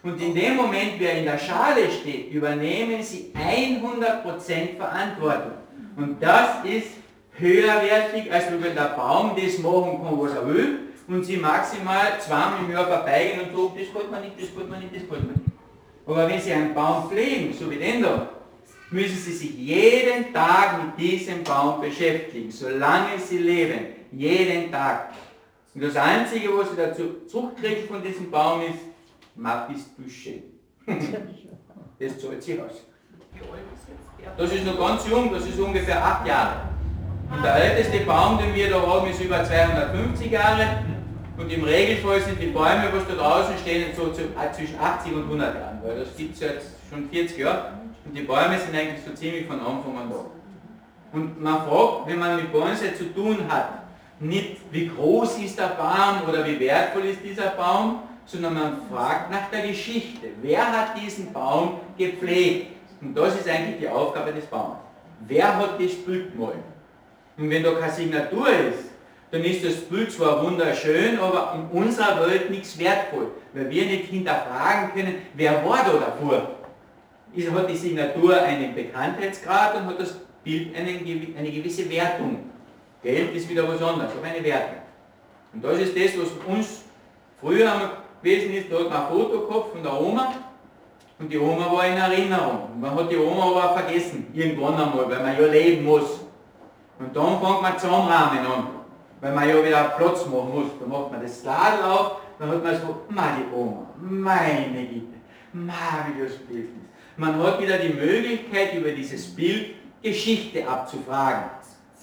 Und 0.02 0.20
in 0.22 0.34
dem 0.34 0.56
Moment, 0.56 0.98
wie 0.98 1.04
er 1.04 1.18
in 1.18 1.24
der 1.24 1.38
Schale 1.38 1.90
steht, 1.90 2.32
übernehmen 2.32 3.02
sie 3.02 3.32
100% 3.34 4.76
Verantwortung. 4.76 5.52
Und 5.96 6.22
das 6.22 6.64
ist 6.64 6.88
höherwertig, 7.32 8.32
als 8.32 8.46
wenn 8.50 8.74
der 8.74 8.94
Baum 8.96 9.32
das 9.36 9.58
machen 9.58 10.00
kann, 10.02 10.20
was 10.20 10.34
er 10.34 10.46
will, 10.46 10.78
und 11.08 11.24
sie 11.24 11.38
maximal 11.38 12.20
zweimal 12.20 12.60
im 12.64 12.70
Jahr 12.70 12.86
vorbeigehen 12.86 13.40
und 13.40 13.56
sagen, 13.56 13.72
das 13.78 13.94
wollte 13.94 14.10
man 14.10 14.20
nicht, 14.22 14.40
das 14.40 14.54
wollte 14.54 14.70
man 14.70 14.80
nicht, 14.80 14.94
das 14.94 15.10
wollte 15.10 15.24
man 15.24 15.34
nicht. 15.34 15.48
Aber 16.06 16.28
wenn 16.28 16.40
sie 16.40 16.52
einen 16.52 16.74
Baum 16.74 17.08
pflegen, 17.08 17.52
so 17.52 17.70
wie 17.70 17.76
den 17.76 18.02
da, 18.02 18.28
müssen 18.90 19.16
sie 19.16 19.32
sich 19.32 19.54
jeden 19.54 20.32
Tag 20.32 20.82
mit 20.82 20.98
diesem 20.98 21.42
Baum 21.44 21.80
beschäftigen, 21.80 22.50
solange 22.50 23.18
sie 23.18 23.38
leben, 23.38 23.97
jeden 24.12 24.70
Tag. 24.70 25.12
Und 25.74 25.82
das 25.82 25.96
Einzige, 25.96 26.48
was 26.56 26.70
sie 26.70 26.76
dazu 26.76 27.26
zurückkriegt 27.26 27.88
von 27.88 28.02
diesem 28.02 28.30
Baum 28.30 28.62
ist, 28.62 28.80
ma 29.36 29.66
bist 29.66 29.90
du 29.96 30.08
schön. 30.08 30.42
Das 32.00 32.18
zahlt 32.20 32.42
sich 32.42 32.60
aus. 32.60 32.84
Das 34.36 34.52
ist 34.52 34.64
noch 34.64 34.78
ganz 34.78 35.08
jung, 35.08 35.32
das 35.32 35.46
ist 35.46 35.58
ungefähr 35.58 36.04
acht 36.04 36.26
Jahre. 36.26 36.68
Und 37.30 37.42
der 37.42 37.54
älteste 37.56 38.04
Baum, 38.04 38.38
den 38.38 38.54
wir 38.54 38.70
da 38.70 38.80
haben, 38.80 39.10
ist 39.10 39.20
über 39.20 39.44
250 39.44 40.30
Jahre. 40.30 40.84
Und 41.36 41.52
im 41.52 41.62
Regelfall 41.62 42.20
sind 42.20 42.40
die 42.40 42.46
Bäume, 42.46 42.88
was 42.92 43.06
da 43.06 43.14
draußen 43.14 43.56
stehen, 43.58 43.94
so 43.94 44.10
äh, 44.10 44.52
zwischen 44.52 44.78
80 44.78 45.12
und 45.12 45.22
100 45.24 45.54
Jahren, 45.54 45.78
weil 45.84 46.00
das 46.00 46.16
gibt 46.16 46.34
es 46.34 46.40
jetzt 46.40 46.66
schon 46.90 47.08
40 47.08 47.38
Jahre. 47.38 47.72
Und 48.04 48.16
die 48.16 48.22
Bäume 48.22 48.58
sind 48.58 48.74
eigentlich 48.74 49.04
so 49.04 49.12
ziemlich 49.12 49.46
von 49.46 49.60
Anfang 49.60 49.96
an 49.98 50.10
da. 50.10 50.24
Und 51.12 51.40
man 51.40 51.66
fragt, 51.66 52.06
wenn 52.06 52.18
man 52.18 52.36
mit 52.36 52.52
Bonsai 52.52 52.92
zu 52.96 53.14
tun 53.14 53.38
hat, 53.48 53.87
nicht 54.20 54.56
wie 54.70 54.88
groß 54.88 55.38
ist 55.38 55.58
der 55.58 55.76
Baum 55.76 56.28
oder 56.28 56.46
wie 56.46 56.58
wertvoll 56.58 57.04
ist 57.04 57.20
dieser 57.22 57.50
Baum, 57.50 58.00
sondern 58.26 58.54
man 58.54 58.82
fragt 58.90 59.30
nach 59.30 59.48
der 59.50 59.66
Geschichte. 59.66 60.28
Wer 60.42 60.66
hat 60.66 61.00
diesen 61.00 61.32
Baum 61.32 61.80
gepflegt? 61.96 62.72
Und 63.00 63.16
das 63.16 63.36
ist 63.36 63.48
eigentlich 63.48 63.78
die 63.80 63.88
Aufgabe 63.88 64.32
des 64.32 64.46
Baumes. 64.46 64.78
Wer 65.26 65.56
hat 65.56 65.80
das 65.80 65.94
Bild 65.94 66.32
gemalt? 66.32 66.56
Und 67.36 67.50
wenn 67.50 67.62
da 67.62 67.72
keine 67.72 67.92
Signatur 67.92 68.48
ist, 68.48 68.90
dann 69.30 69.44
ist 69.44 69.64
das 69.64 69.76
Bild 69.82 70.10
zwar 70.10 70.42
wunderschön, 70.44 71.18
aber 71.18 71.54
in 71.54 71.78
unserer 71.78 72.26
Welt 72.26 72.50
nichts 72.50 72.78
wertvoll, 72.78 73.32
weil 73.52 73.70
wir 73.70 73.84
nicht 73.84 74.06
hinterfragen 74.06 74.92
können, 74.94 75.16
wer 75.34 75.64
war 75.64 75.84
da 75.84 75.92
davor. 75.92 76.50
Ist, 77.34 77.50
hat 77.50 77.70
die 77.70 77.76
Signatur 77.76 78.40
einen 78.40 78.74
Bekanntheitsgrad 78.74 79.76
und 79.76 79.86
hat 79.86 80.00
das 80.00 80.18
Bild 80.42 80.74
eine, 80.74 80.88
eine 81.38 81.50
gewisse 81.50 81.88
Wertung. 81.90 82.38
Geld 83.02 83.34
ist 83.34 83.48
wieder 83.48 83.68
was 83.68 83.82
anderes, 83.82 84.12
aber 84.16 84.26
eine 84.26 84.44
Wertung. 84.44 84.82
Und 85.52 85.64
das 85.64 85.78
ist 85.78 85.96
das, 85.96 86.18
was 86.18 86.56
uns 86.56 86.84
früher 87.40 87.92
gewesen 88.22 88.54
ist, 88.54 88.72
da 88.72 88.78
hat 88.78 88.90
man 88.90 89.02
ein 89.02 89.08
Foto 89.08 89.46
gehabt 89.46 89.72
von 89.72 89.82
der 89.82 90.00
Oma 90.00 90.34
und 91.18 91.32
die 91.32 91.38
Oma 91.38 91.72
war 91.72 91.86
in 91.86 91.96
Erinnerung. 91.96 92.68
Und 92.74 92.80
man 92.80 92.94
hat 92.94 93.10
die 93.10 93.16
Oma 93.16 93.50
aber 93.50 93.70
auch 93.70 93.78
vergessen, 93.78 94.26
irgendwann 94.32 94.74
einmal, 94.74 95.08
weil 95.08 95.22
man 95.22 95.40
ja 95.40 95.46
leben 95.46 95.84
muss. 95.84 96.20
Und 96.98 97.14
dann 97.14 97.40
fängt 97.40 97.62
man 97.62 97.78
zusammenrahmen 97.78 98.38
an, 98.46 98.66
weil 99.20 99.32
man 99.32 99.48
ja 99.48 99.64
wieder 99.64 99.84
Platz 99.96 100.26
machen 100.26 100.50
muss. 100.52 100.66
Dann 100.80 100.88
macht 100.88 101.12
man 101.12 101.22
das 101.22 101.44
Ladel 101.44 101.84
auf, 101.84 102.16
dann 102.38 102.50
hat 102.50 102.62
man 102.62 102.74
so, 102.76 103.00
die 103.08 103.54
Oma, 103.54 103.86
meine 104.00 104.86
Güte, 104.86 105.18
ma 105.52 106.06
wie 106.06 106.22
das 106.22 106.36
Bild 106.38 106.64
ist. 106.64 106.88
Man 107.16 107.42
hat 107.42 107.60
wieder 107.60 107.78
die 107.78 107.94
Möglichkeit, 107.94 108.74
über 108.74 108.90
dieses 108.90 109.34
Bild 109.34 109.74
Geschichte 110.02 110.66
abzufragen. 110.68 111.50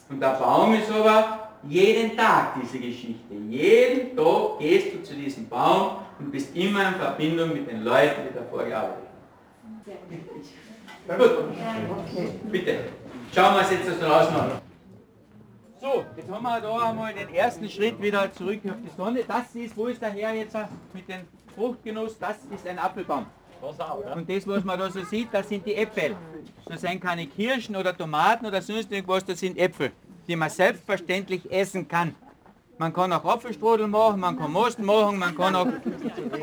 Und 0.10 0.20
der 0.20 0.36
Baum 0.40 0.74
ist 0.76 0.92
aber 0.92 1.50
jeden 1.68 2.16
Tag 2.16 2.56
diese 2.62 2.80
Geschichte. 2.80 3.34
Jeden 3.50 4.16
Tag 4.16 4.60
gehst 4.60 4.94
du 4.94 5.04
zu 5.04 5.16
diesem 5.16 5.50
Baum 5.50 5.98
und 6.20 6.32
bist 6.32 6.56
immer 6.56 6.90
in 6.90 6.96
Verbindung 6.96 7.54
mit 7.54 7.70
den 7.70 7.84
Leuten, 7.84 8.22
die 8.30 8.34
davor 8.36 8.64
gearbeitet 8.64 9.06
haben. 11.08 11.18
Gut, 11.18 12.52
bitte. 12.52 12.80
Schauen 13.34 13.54
wir 13.54 13.62
uns 13.62 13.72
jetzt 13.72 13.88
das 13.88 14.00
draußen 14.00 14.36
an. 14.36 14.52
So, 15.82 16.04
jetzt 16.16 16.32
haben 16.32 16.44
wir 16.44 16.62
da 16.62 16.90
einmal 16.90 17.14
den 17.14 17.34
ersten 17.34 17.70
Schritt 17.70 18.02
wieder 18.02 18.32
zurück 18.32 18.60
auf 18.66 18.78
die 18.84 18.96
Sonne. 18.96 19.24
Das 19.28 19.54
ist, 19.56 19.78
wo 19.78 19.88
ist 19.88 20.02
der 20.02 20.12
Herr 20.12 20.34
jetzt 20.34 20.56
mit 20.94 21.08
dem 21.08 21.28
Fruchtgenuss? 21.56 22.18
Das 22.18 22.38
ist 22.54 22.68
ein 22.68 22.80
Apfelbaum. 22.80 23.26
Und 24.16 24.30
das, 24.30 24.48
was 24.48 24.64
man 24.64 24.80
da 24.80 24.90
so 24.90 25.04
sieht, 25.04 25.30
das 25.32 25.50
sind 25.50 25.66
die 25.66 25.76
Äpfel. 25.76 26.16
Das 26.66 26.82
sind 26.82 27.00
keine 27.02 27.28
Kirschen 27.28 27.76
oder 27.76 27.96
Tomaten 27.96 28.46
oder 28.46 28.62
sonst 28.62 28.92
irgendwas, 28.92 29.26
das 29.26 29.40
sind 29.40 29.58
Äpfel, 29.58 29.92
die 30.28 30.36
man 30.36 30.50
selbstverständlich 30.50 31.50
essen 31.52 31.88
kann. 31.88 32.16
Man 32.78 32.92
kann 32.92 33.14
auch 33.14 33.24
Apfelstrudel 33.24 33.88
machen, 33.88 34.20
man 34.20 34.38
kann 34.38 34.52
Most 34.52 34.80
machen, 34.80 35.18
man 35.18 35.36
kann 35.36 35.56
auch 35.56 35.68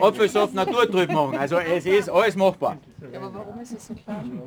Apfelsaft 0.00 0.54
naturtrüb 0.54 1.12
machen. 1.12 1.36
Also 1.36 1.58
es 1.58 1.84
ist 1.84 2.08
alles 2.08 2.36
machbar. 2.36 2.78
Ja, 3.12 3.18
aber 3.20 3.34
warum 3.34 3.60
ist 3.60 3.72
es 3.72 3.86
so 3.86 3.94
klein? 3.94 4.40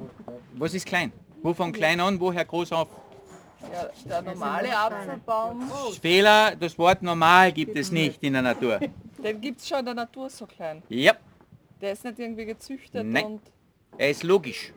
Was 0.56 0.74
ist 0.74 0.86
klein? 0.86 1.12
Wo 1.44 1.54
von 1.54 1.72
klein 1.72 2.00
an, 2.00 2.20
woher 2.20 2.44
groß 2.44 2.72
auf? 2.72 2.88
Ja, 3.72 3.90
der 4.10 4.22
normale 4.22 4.78
Apfelbaum, 4.78 5.70
Fehler, 6.02 6.56
das 6.56 6.78
Wort 6.78 7.02
normal 7.04 7.52
gibt 7.52 7.76
es 7.78 7.92
nicht 7.92 8.22
in 8.24 8.34
der 8.34 8.42
Natur. 8.42 8.80
den 9.24 9.42
gibt 9.42 9.60
es 9.60 9.68
schon 9.68 9.80
in 9.80 9.86
der 9.86 9.94
Natur 9.94 10.30
so 10.30 10.46
klein. 10.46 10.82
Ja, 10.90 11.14
Der 11.82 11.92
ist 11.92 12.04
nicht 12.04 12.20
irgendwie 12.20 12.46
gezüchtet 12.46 13.06
Nein. 13.06 13.26
und 13.26 13.42
er 13.98 14.10
ist 14.10 14.24
logisch. 14.24 14.74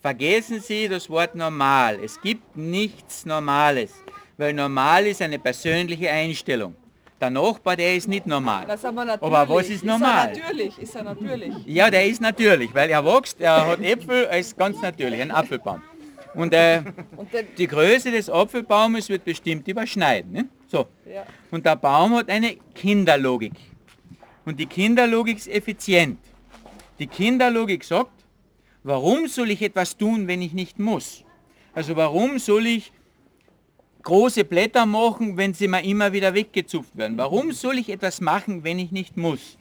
Vergessen 0.00 0.60
Sie 0.60 0.88
das 0.88 1.10
Wort 1.10 1.34
normal. 1.34 1.98
Es 2.02 2.20
gibt 2.20 2.56
nichts 2.56 3.26
Normales, 3.26 3.92
weil 4.36 4.52
normal 4.52 5.06
ist 5.06 5.20
eine 5.20 5.38
persönliche 5.38 6.10
Einstellung. 6.10 6.76
Der 7.20 7.30
Nachbar, 7.30 7.76
der 7.76 7.96
ist 7.96 8.08
nicht 8.08 8.26
normal. 8.26 8.66
natürlich. 8.66 9.22
Aber 9.22 9.48
was 9.48 9.68
ist 9.70 9.84
normal? 9.84 10.30
Ist 10.32 10.38
er 10.38 10.42
natürlich, 10.44 10.78
ist 10.78 10.94
er 10.94 11.02
natürlich. 11.02 11.54
Ja, 11.66 11.90
der 11.90 12.06
ist 12.06 12.20
natürlich, 12.20 12.74
weil 12.74 12.90
er 12.90 13.04
wächst, 13.04 13.40
er 13.40 13.66
hat 13.66 13.80
Äpfel, 13.80 14.26
er 14.26 14.38
ist 14.38 14.56
ganz 14.56 14.80
natürlich, 14.82 15.20
ein 15.20 15.30
Apfelbaum. 15.30 15.82
Und 16.34 16.52
äh, 16.52 16.82
Und 17.16 17.28
die 17.56 17.66
Größe 17.66 18.10
des 18.10 18.28
Apfelbaumes 18.28 19.08
wird 19.08 19.24
bestimmt 19.24 19.66
überschneiden. 19.66 20.30
Ne? 20.30 20.48
So. 20.68 20.86
ja, 21.10 21.24
Und 21.50 21.64
der 21.64 21.76
Baum 21.76 22.14
hat 22.16 22.28
eine 22.28 22.56
Kinderlogik. 22.74 23.54
Und 24.46 24.60
die 24.60 24.66
Kinderlogik 24.66 25.38
ist 25.38 25.48
effizient. 25.48 26.20
Die 27.00 27.08
Kinderlogik 27.08 27.82
sagt, 27.84 28.12
warum 28.84 29.26
soll 29.26 29.50
ich 29.50 29.60
etwas 29.60 29.96
tun, 29.96 30.28
wenn 30.28 30.40
ich 30.40 30.54
nicht 30.54 30.78
muss? 30.78 31.24
Also 31.74 31.96
warum 31.96 32.38
soll 32.38 32.66
ich 32.66 32.92
große 34.02 34.44
Blätter 34.44 34.86
machen, 34.86 35.36
wenn 35.36 35.52
sie 35.52 35.66
mir 35.66 35.82
immer 35.82 36.12
wieder 36.12 36.32
weggezupft 36.32 36.96
werden? 36.96 37.18
Warum 37.18 37.50
soll 37.50 37.76
ich 37.78 37.90
etwas 37.90 38.20
machen, 38.20 38.62
wenn 38.62 38.78
ich 38.78 38.92
nicht 38.92 39.16
muss? 39.16 39.58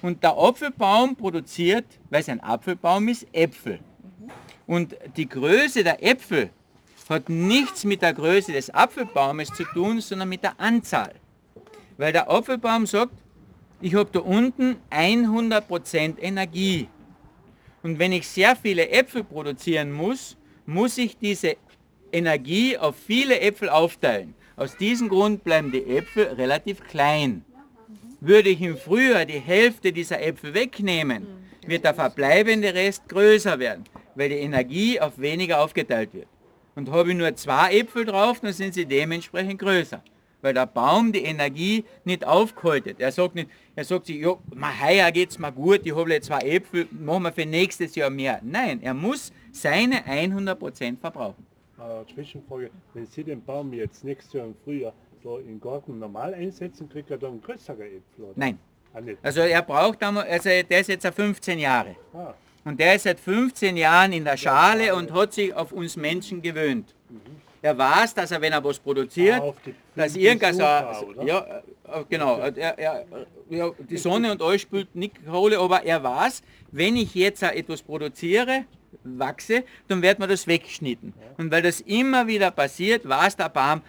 Und 0.00 0.22
der 0.22 0.36
Apfelbaum 0.38 1.16
produziert, 1.16 1.84
weil 2.08 2.22
es 2.22 2.28
ein 2.30 2.40
Apfelbaum 2.40 3.08
ist, 3.08 3.26
Äpfel. 3.32 3.78
Und 4.66 4.96
die 5.18 5.28
Größe 5.28 5.84
der 5.84 6.02
Äpfel 6.02 6.48
hat 7.10 7.28
nichts 7.28 7.84
mit 7.84 8.00
der 8.00 8.14
Größe 8.14 8.52
des 8.52 8.72
Apfelbaumes 8.72 9.48
zu 9.50 9.64
tun, 9.64 10.00
sondern 10.00 10.30
mit 10.30 10.42
der 10.42 10.58
Anzahl. 10.58 11.14
Weil 11.98 12.12
der 12.12 12.30
Apfelbaum 12.30 12.86
sagt, 12.86 13.12
ich 13.84 13.94
habe 13.94 14.08
da 14.10 14.20
unten 14.20 14.76
100% 14.90 16.18
Energie. 16.18 16.88
Und 17.82 17.98
wenn 17.98 18.12
ich 18.12 18.26
sehr 18.26 18.56
viele 18.56 18.88
Äpfel 18.88 19.22
produzieren 19.22 19.92
muss, 19.92 20.38
muss 20.64 20.96
ich 20.96 21.18
diese 21.18 21.56
Energie 22.10 22.78
auf 22.78 22.96
viele 22.96 23.40
Äpfel 23.40 23.68
aufteilen. 23.68 24.34
Aus 24.56 24.78
diesem 24.78 25.10
Grund 25.10 25.44
bleiben 25.44 25.70
die 25.70 25.84
Äpfel 25.84 26.28
relativ 26.28 26.82
klein. 26.84 27.44
Würde 28.20 28.48
ich 28.48 28.62
im 28.62 28.78
Frühjahr 28.78 29.26
die 29.26 29.38
Hälfte 29.38 29.92
dieser 29.92 30.22
Äpfel 30.22 30.54
wegnehmen, 30.54 31.26
wird 31.66 31.84
der 31.84 31.92
verbleibende 31.92 32.72
Rest 32.72 33.06
größer 33.10 33.58
werden, 33.58 33.84
weil 34.14 34.30
die 34.30 34.36
Energie 34.36 34.98
auf 34.98 35.18
weniger 35.18 35.60
aufgeteilt 35.60 36.14
wird. 36.14 36.28
Und 36.74 36.90
habe 36.90 37.10
ich 37.10 37.18
nur 37.18 37.36
zwei 37.36 37.80
Äpfel 37.80 38.06
drauf, 38.06 38.40
dann 38.40 38.54
sind 38.54 38.72
sie 38.72 38.86
dementsprechend 38.86 39.58
größer. 39.58 40.02
Weil 40.44 40.52
der 40.52 40.66
Baum 40.66 41.10
die 41.10 41.24
Energie 41.24 41.86
nicht 42.04 42.26
aufgehalten. 42.26 42.96
Er 42.98 43.10
sagt 43.12 43.34
nicht, 43.34 43.48
er 43.74 43.84
sagt 43.84 44.04
sich, 44.04 44.18
ja, 44.18 44.36
heuer 44.82 45.10
geht's 45.10 45.38
mir 45.38 45.50
gut, 45.50 45.80
ich 45.84 45.96
habe 45.96 46.12
jetzt 46.12 46.26
zwei 46.26 46.40
Äpfel, 46.40 46.86
machen 46.90 47.22
wir 47.22 47.32
für 47.32 47.46
nächstes 47.46 47.94
Jahr 47.94 48.10
mehr. 48.10 48.40
Nein, 48.42 48.82
er 48.82 48.92
muss 48.92 49.32
seine 49.52 50.06
100% 50.06 50.98
verbrauchen. 50.98 51.46
Äh, 51.78 52.12
Zwischenfrage, 52.12 52.68
wenn 52.92 53.06
Sie 53.06 53.24
den 53.24 53.42
Baum 53.42 53.72
jetzt 53.72 54.04
nächstes 54.04 54.34
Jahr 54.34 54.44
im 54.44 54.54
Frühjahr 54.62 54.92
da 55.22 55.38
im 55.38 55.58
Garten 55.58 55.98
normal 55.98 56.34
einsetzen, 56.34 56.90
kriegt 56.90 57.10
er 57.10 57.16
dann 57.16 57.40
größere 57.40 57.82
Äpfel? 57.82 58.24
Oder? 58.24 58.32
Nein. 58.36 58.58
Ah. 58.92 59.00
Also 59.22 59.40
er 59.40 59.62
braucht 59.62 60.02
einmal, 60.02 60.26
also 60.28 60.50
der 60.50 60.80
ist 60.80 60.88
jetzt 60.88 61.06
15 61.06 61.58
Jahre. 61.58 61.96
Ah, 62.12 62.34
Und 62.66 62.78
der 62.78 62.96
ist 62.96 63.04
seit 63.04 63.18
15 63.18 63.78
Jahren 63.78 64.12
in 64.12 64.24
der 64.24 64.36
Schale 64.36 64.94
und 64.94 65.10
hat 65.10 65.32
sich 65.32 65.54
auf 65.54 65.72
uns 65.72 65.96
Menschen 65.96 66.42
gewöhnt. 66.42 66.94
Er 67.64 67.78
weiß, 67.78 68.12
dass 68.12 68.30
er, 68.30 68.42
wenn 68.42 68.52
er 68.52 68.62
was 68.62 68.78
produziert, 68.78 69.42
dass 69.96 70.14
irgendwas... 70.16 71.00
Suche? 71.00 71.24
Ja, 71.24 71.38
äh, 71.40 72.04
genau. 72.10 72.36
Er, 72.36 72.78
er, 72.78 73.06
ja, 73.48 73.70
die 73.78 73.96
Sonne 73.96 74.32
und 74.32 74.42
alles 74.42 74.60
spielt 74.60 74.94
nicht 74.94 75.14
Rolle, 75.26 75.58
aber 75.58 75.82
er 75.82 76.02
weiß, 76.02 76.42
wenn 76.72 76.94
ich 76.96 77.14
jetzt 77.14 77.42
auch 77.42 77.52
etwas 77.52 77.80
produziere, 77.80 78.66
wachse, 79.02 79.64
dann 79.88 80.02
wird 80.02 80.18
man 80.18 80.28
das 80.28 80.46
weggeschnitten. 80.46 81.14
Und 81.38 81.50
weil 81.50 81.62
das 81.62 81.80
immer 81.80 82.26
wieder 82.26 82.50
passiert, 82.50 83.08
weiß 83.08 83.36
der 83.36 83.48
Baum, 83.48 83.80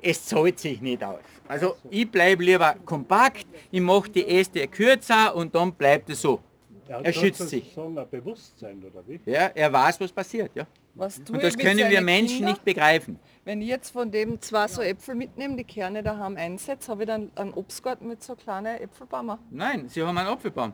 es 0.00 0.24
zahlt 0.26 0.60
sich 0.60 0.80
nicht 0.80 1.02
aus. 1.02 1.18
Also 1.48 1.74
ich 1.90 2.08
bleibe 2.08 2.44
lieber 2.44 2.76
kompakt, 2.84 3.48
ich 3.72 3.80
mache 3.80 4.10
die 4.10 4.28
Äste 4.28 4.64
kürzer 4.68 5.34
und 5.34 5.52
dann 5.56 5.72
bleibt 5.72 6.08
es 6.08 6.22
so. 6.22 6.38
er 6.86 7.12
schützt 7.12 7.48
sich. 7.48 7.74
Bewusstsein, 8.12 8.80
oder 8.84 9.02
wie? 9.08 9.18
Ja, 9.26 9.50
er 9.52 9.72
weiß, 9.72 10.00
was 10.00 10.12
passiert, 10.12 10.52
ja. 10.54 10.68
Was 10.94 11.22
tue 11.22 11.36
Und 11.36 11.42
das 11.42 11.56
können 11.56 11.90
wir 11.90 12.00
Menschen 12.00 12.36
Kindern? 12.36 12.52
nicht 12.52 12.64
begreifen. 12.64 13.18
Wenn 13.44 13.60
ich 13.60 13.68
jetzt 13.68 13.90
von 13.90 14.10
dem 14.10 14.40
zwei 14.40 14.68
so 14.68 14.80
Äpfel 14.80 15.14
mitnehme, 15.14 15.56
die 15.56 15.64
Kerne 15.64 16.02
daheim 16.02 16.36
einsetze, 16.36 16.90
habe 16.90 17.02
ich 17.02 17.08
dann 17.08 17.30
einen 17.34 17.52
Obstgarten 17.52 18.08
mit 18.08 18.22
so 18.22 18.34
kleinen 18.34 18.80
Äpfelbäumen. 18.80 19.38
Nein, 19.50 19.88
sie 19.88 20.02
haben 20.02 20.16
einen 20.16 20.28
Apfelbaum. 20.28 20.72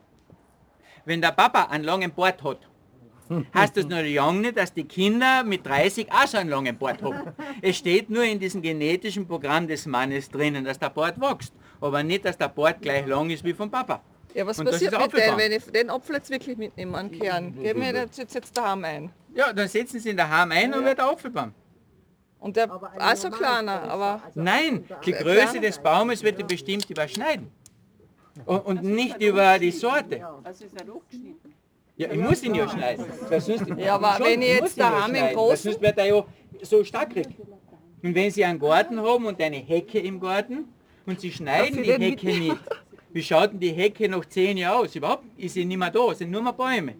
Wenn 1.05 1.21
der 1.21 1.33
Papa 1.33 1.65
einen 1.65 1.85
langen 1.85 2.12
Bart 2.12 2.43
hat, 2.45 2.59
heißt 3.55 3.77
das 3.77 3.87
nur 3.87 4.03
lang 4.03 4.41
nicht, 4.41 4.57
dass 4.57 4.73
die 4.75 4.85
Kinder 4.85 5.43
mit 5.45 5.65
30 5.65 6.12
auch 6.12 6.27
so 6.27 6.37
einen 6.39 6.50
langen 6.50 6.77
Bart 6.77 7.03
haben. 7.03 7.33
Es 7.62 7.77
steht 7.79 8.11
nur 8.11 8.25
in 8.25 8.39
diesem 8.39 8.61
genetischen 8.61 9.27
Programm 9.27 9.67
des 9.67 9.87
Mannes 9.87 10.29
drinnen, 10.29 10.65
dass 10.65 10.79
der 10.79 10.91
Bart 10.91 11.21
wächst, 11.21 11.55
aber 11.81 12.03
nicht, 12.03 12.25
dass 12.25 12.37
der 12.37 12.49
Bart 12.49 12.83
gleich 12.83 13.07
lang 13.07 13.31
ist 13.31 13.45
wie 13.45 13.55
vom 13.55 13.71
Papa. 13.71 14.03
Ja, 14.34 14.46
was 14.46 14.58
Und 14.58 14.66
passiert 14.66 14.92
ist 14.92 15.00
mit 15.00 15.12
dem, 15.12 15.37
wenn 15.37 15.52
ich 15.52 15.64
den 15.64 15.90
Apfel 15.90 16.16
jetzt 16.16 16.30
wirklich 16.30 16.56
mitnehme, 16.56 16.96
einen 16.99 17.10
Kern? 17.10 17.54
Geben 17.60 17.80
wir 17.82 17.92
das 17.92 18.16
jetzt, 18.16 18.34
jetzt 18.34 18.56
daheim 18.56 18.84
ein. 18.84 19.10
Ja, 19.34 19.52
dann 19.52 19.68
setzen 19.68 19.99
sie 20.00 20.10
ihn 20.10 20.16
daheim 20.16 20.50
ein 20.52 20.72
und 20.75 20.84
wird 20.84 20.99
der 20.99 21.06
Apfelbaum. 21.06 21.52
Und 22.38 22.56
der 22.56 22.72
auch 22.72 23.16
so 23.16 23.28
kleiner, 23.30 23.82
aber 23.82 24.22
Nein, 24.34 24.84
die 25.04 25.12
Größe 25.12 25.60
des 25.60 25.78
Baumes 25.78 26.22
wird 26.22 26.46
bestimmt 26.49 26.88
über 26.88 27.06
Schneiden. 27.06 27.50
Und, 28.46 28.64
und 28.64 28.82
nicht 28.82 29.20
über 29.20 29.58
die 29.58 29.70
Sorte. 29.70 30.16
Ja, 31.96 32.10
ich 32.10 32.18
muss 32.18 32.42
ihn 32.42 32.54
ja 32.54 32.66
schneiden. 32.68 33.04
Sonst, 33.38 33.66
Ja, 33.76 33.96
aber 33.96 34.14
schon, 34.16 34.26
wenn 34.26 34.42
ich 34.42 34.49
jetzt 34.58 34.76
ja 34.78 34.90
daheim 34.90 35.14
im 35.14 35.37
Großen- 35.37 35.56
Sonst 35.56 35.82
wird 35.82 35.99
er 35.99 36.06
ja 36.06 36.25
so 36.62 36.82
stark 36.82 37.10
kriegen. 37.10 37.34
Und 38.02 38.14
wenn 38.14 38.30
Sie 38.30 38.42
einen 38.42 38.58
Garten 38.58 38.99
haben 39.02 39.26
und 39.26 39.38
eine 39.42 39.56
Hecke 39.58 39.99
im 39.99 40.18
Garten 40.18 40.64
und 41.04 41.20
Sie 41.20 41.30
schneiden 41.30 41.82
die 41.82 41.92
Hecke 41.92 42.26
nicht, 42.26 42.56
wie 43.12 43.23
schaut 43.23 43.52
denn 43.52 43.61
die 43.61 43.73
Hecke 43.73 44.09
nach 44.09 44.25
zehn 44.25 44.57
Jahren 44.57 44.85
aus? 44.85 44.95
Überhaupt 44.95 45.25
ist 45.37 45.55
sie 45.55 45.64
nicht 45.64 45.79
mehr 45.79 45.90
da, 45.90 46.11
es 46.11 46.19
sind 46.19 46.31
nur 46.31 46.43
mehr 46.43 46.52
Bäume. 46.52 46.95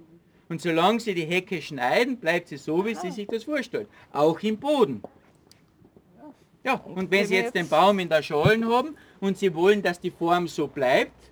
Und 0.49 0.61
solange 0.61 0.99
Sie 0.99 1.15
die 1.15 1.27
Hecke 1.27 1.63
schneiden, 1.63 2.17
bleibt 2.17 2.49
sie 2.49 2.57
so, 2.57 2.85
wie 2.85 2.97
Sie 2.97 3.13
sich 3.13 3.29
das 3.29 3.45
vorstellen. 3.45 3.87
Auch 4.13 4.41
im 4.41 4.59
Boden. 4.59 5.01
Ja, 6.65 6.75
und 6.75 7.09
wenn 7.13 7.25
Sie 7.25 7.37
jetzt 7.37 7.55
den 7.55 7.69
Baum 7.69 8.01
in 8.01 8.09
der 8.09 8.21
Schalen 8.23 8.69
haben 8.69 8.97
und 9.21 9.39
Sie 9.39 9.55
wollen, 9.55 9.81
dass 9.81 10.01
die 10.01 10.11
Form 10.11 10.49
so 10.49 10.67
bleibt, 10.67 11.31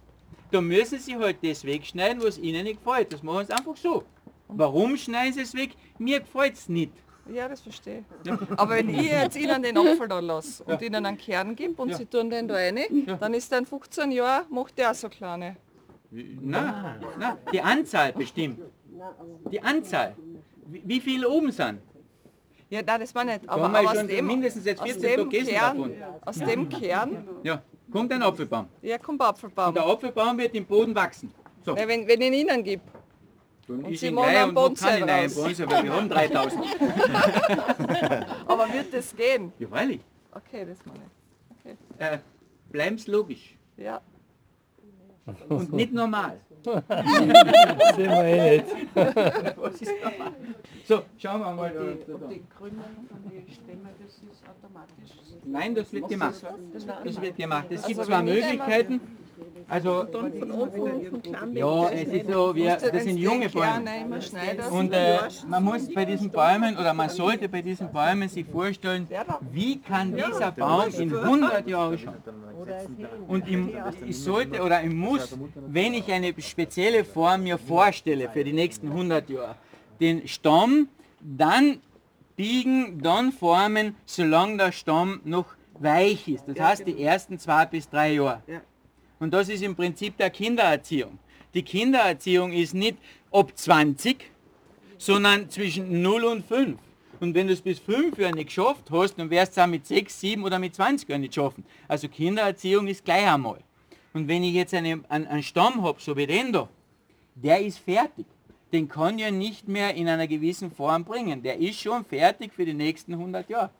dann 0.52 0.68
müssen 0.68 1.00
Sie 1.00 1.16
halt 1.16 1.38
das 1.42 1.64
wegschneiden, 1.64 2.22
was 2.22 2.38
Ihnen 2.38 2.62
nicht 2.62 2.84
gefällt. 2.84 3.12
Das 3.12 3.24
machen 3.24 3.46
Sie 3.46 3.52
einfach 3.52 3.76
so. 3.76 4.04
Warum 4.46 4.96
schneiden 4.96 5.34
Sie 5.34 5.40
es 5.40 5.54
weg? 5.54 5.70
Mir 5.98 6.20
gefällt 6.20 6.54
es 6.54 6.68
nicht. 6.68 6.92
Ja, 7.32 7.48
das 7.48 7.60
verstehe 7.60 8.04
ich. 8.24 8.32
Aber 8.56 8.74
wenn 8.76 8.88
ich 8.88 9.02
jetzt 9.10 9.36
Ihnen 9.36 9.62
den 9.62 9.76
Apfel 9.76 10.08
da 10.08 10.18
lasse 10.20 10.64
und 10.64 10.80
Ihnen 10.82 11.04
einen 11.06 11.16
Kern 11.18 11.54
gebe 11.54 11.80
und 11.80 11.94
Sie 11.94 12.06
tun 12.06 12.30
den 12.30 12.48
da 12.48 12.54
rein, 12.54 12.78
dann 13.20 13.34
ist 13.34 13.52
in 13.52 13.66
15 13.66 14.10
Jahren, 14.12 14.46
macht 14.50 14.76
der 14.78 14.90
auch 14.90 14.94
so 14.94 15.08
kleine. 15.08 15.56
Na, 16.10 16.96
na, 17.18 17.38
die 17.52 17.60
Anzahl 17.60 18.12
bestimmt. 18.12 18.60
Die 19.50 19.60
Anzahl. 19.62 20.16
Wie, 20.66 21.00
viele 21.00 21.28
oben 21.28 21.50
sind? 21.50 21.80
Ja, 22.70 22.82
nein, 22.82 23.00
das 23.00 23.14
war 23.14 23.24
nicht. 23.24 23.48
Aber, 23.48 23.64
aber 23.64 23.90
aus, 23.90 24.06
dem, 24.06 24.26
mindestens 24.26 24.64
jetzt 24.66 24.80
aus 24.80 24.88
14 24.90 25.02
dem 25.02 25.12
Stück 25.12 25.30
gegessen 25.30 25.50
Kern, 25.54 25.76
davon. 25.76 25.92
aus 26.26 26.36
dem 26.38 26.68
Kern, 26.68 27.28
Ja, 27.42 27.62
kommt 27.90 28.12
ein 28.12 28.22
Apfelbaum. 28.22 28.66
ja, 28.82 28.98
kommt 28.98 29.20
der 29.20 29.28
Apfelbaum. 29.28 29.68
Und 29.68 29.74
der 29.76 29.86
Apfelbaum 29.86 30.36
wird 30.38 30.54
im 30.54 30.66
Boden 30.66 30.94
wachsen. 30.94 31.32
So, 31.64 31.74
Ja, 31.76 31.88
wenn, 31.88 32.06
wenn 32.06 32.20
ich 32.20 32.26
ihn 32.28 32.34
Ihnen 32.48 32.62
gebe. 32.64 32.82
Und 33.68 33.82
machen 33.82 33.94
gleich 33.94 34.04
einen 34.38 34.48
und 34.50 34.56
wo 34.56 34.74
kann 34.74 35.24
ich. 35.26 35.34
Bonsai, 35.34 35.70
weil 35.70 35.84
wir 35.84 35.92
haben 35.92 36.08
3000. 36.08 36.64
Aber 38.46 38.72
wird 38.72 38.92
das 38.94 39.14
gehen? 39.16 39.52
Ja, 39.58 39.68
freilich. 39.68 40.00
Okay, 40.32 40.66
das 40.66 40.78
meine 40.86 41.00
ich. 41.64 41.76
Äh, 41.98 42.18
bleiben's 42.70 43.06
logisch. 43.06 43.56
Ja. 43.76 44.00
Und 45.48 45.72
nicht 45.72 45.92
normal. 45.92 46.40
Sehen 46.64 46.78
wir 47.98 48.24
eh 48.24 48.56
nicht. 48.58 48.66
Was 48.94 49.82
ist 49.82 49.92
normal? 50.02 50.32
So, 50.84 51.02
schauen 51.18 51.40
wir 51.40 51.52
mal. 51.52 51.70
Die, 51.70 52.34
Die 52.34 52.42
Grünen 52.56 52.82
von 53.08 53.30
die 53.30 53.52
Stämme, 53.52 53.90
das 54.02 54.14
ist 54.14 54.42
automatisch. 54.48 55.10
Nein, 55.44 55.74
das 55.74 55.92
wird 55.92 56.08
gemacht. 56.08 56.42
Das 57.04 57.20
wird 57.20 57.36
gemacht. 57.36 57.66
Es 57.70 57.86
gibt 57.86 57.98
Also 57.98 58.10
zwei 58.10 58.18
wenn 58.18 58.28
ich 58.28 58.34
Möglichkeiten. 58.34 59.00
Also, 59.68 60.06
ja, 61.52 61.90
es 61.90 62.08
ist 62.08 62.30
so, 62.30 62.54
wir, 62.54 62.76
das 62.76 63.04
sind 63.04 63.18
junge 63.18 63.50
Bäume. 63.50 63.84
Und 64.70 64.92
äh, 64.92 65.18
man 65.46 65.62
muss 65.62 65.92
bei 65.92 66.06
diesen 66.06 66.30
Bäumen 66.30 66.76
oder 66.78 66.94
man 66.94 67.10
sollte 67.10 67.48
bei 67.48 67.60
diesen 67.60 67.92
Bäumen 67.92 68.28
sich 68.30 68.46
vorstellen, 68.46 69.06
wie 69.50 69.78
kann 69.78 70.14
dieser 70.14 70.52
Baum 70.52 70.88
in 70.96 71.14
100 71.14 71.68
Jahren 71.68 71.94
ausschauen. 71.94 72.16
Und 73.28 73.48
im, 73.48 73.70
ich 74.06 74.18
sollte 74.18 74.62
oder 74.62 74.82
ich 74.82 74.92
muss, 74.92 75.36
wenn 75.66 75.92
ich 75.94 76.10
eine 76.10 76.34
spezielle 76.40 77.04
Form 77.04 77.42
mir 77.42 77.58
vorstelle 77.58 78.30
für 78.30 78.44
die 78.44 78.54
nächsten 78.54 78.88
100 78.88 79.28
Jahre, 79.28 79.56
den 80.00 80.26
Stamm 80.28 80.88
dann 81.20 81.80
biegen, 82.36 83.02
dann 83.02 83.32
formen, 83.32 83.96
solange 84.06 84.56
der 84.56 84.72
Stamm 84.72 85.20
noch 85.24 85.46
weich 85.78 86.28
ist. 86.28 86.44
Das 86.46 86.58
heißt 86.58 86.86
die 86.86 87.02
ersten 87.02 87.38
zwei 87.38 87.66
bis 87.66 87.88
drei 87.88 88.14
Jahre. 88.14 88.42
Und 89.20 89.32
das 89.32 89.48
ist 89.48 89.62
im 89.62 89.74
Prinzip 89.74 90.16
der 90.16 90.30
Kindererziehung. 90.30 91.18
Die 91.54 91.62
Kindererziehung 91.62 92.52
ist 92.52 92.74
nicht 92.74 92.98
ab 93.32 93.52
20, 93.54 94.30
sondern 94.98 95.50
zwischen 95.50 96.02
0 96.02 96.24
und 96.24 96.46
5. 96.46 96.78
Und 97.20 97.34
wenn 97.34 97.48
du 97.48 97.52
es 97.52 97.60
bis 97.60 97.78
5 97.80 98.16
Jahre 98.18 98.34
nicht 98.34 98.46
geschafft 98.46 98.90
hast, 98.90 99.16
dann 99.18 99.30
wirst 99.30 99.56
du 99.56 99.60
es 99.60 99.64
auch 99.64 99.70
mit 99.70 99.86
6, 99.86 100.20
7 100.20 100.44
oder 100.44 100.58
mit 100.58 100.74
20 100.74 101.08
Jahren 101.08 101.22
nicht 101.22 101.34
schaffen. 101.34 101.64
Also 101.88 102.08
Kindererziehung 102.08 102.86
ist 102.86 103.04
gleich 103.04 103.26
einmal. 103.26 103.58
Und 104.12 104.28
wenn 104.28 104.44
ich 104.44 104.54
jetzt 104.54 104.74
eine, 104.74 105.00
einen, 105.08 105.26
einen 105.26 105.42
Stamm 105.42 105.82
habe, 105.82 106.00
so 106.00 106.16
wie 106.16 106.26
den 106.26 106.52
da, 106.52 106.68
der 107.34 107.60
ist 107.60 107.78
fertig. 107.78 108.26
Den 108.72 108.88
kann 108.88 109.18
ich 109.18 109.30
nicht 109.32 109.66
mehr 109.66 109.94
in 109.94 110.08
einer 110.08 110.26
gewissen 110.26 110.70
Form 110.70 111.04
bringen. 111.04 111.42
Der 111.42 111.58
ist 111.58 111.80
schon 111.80 112.04
fertig 112.04 112.52
für 112.52 112.66
die 112.66 112.74
nächsten 112.74 113.14
100 113.14 113.48
Jahre. 113.48 113.70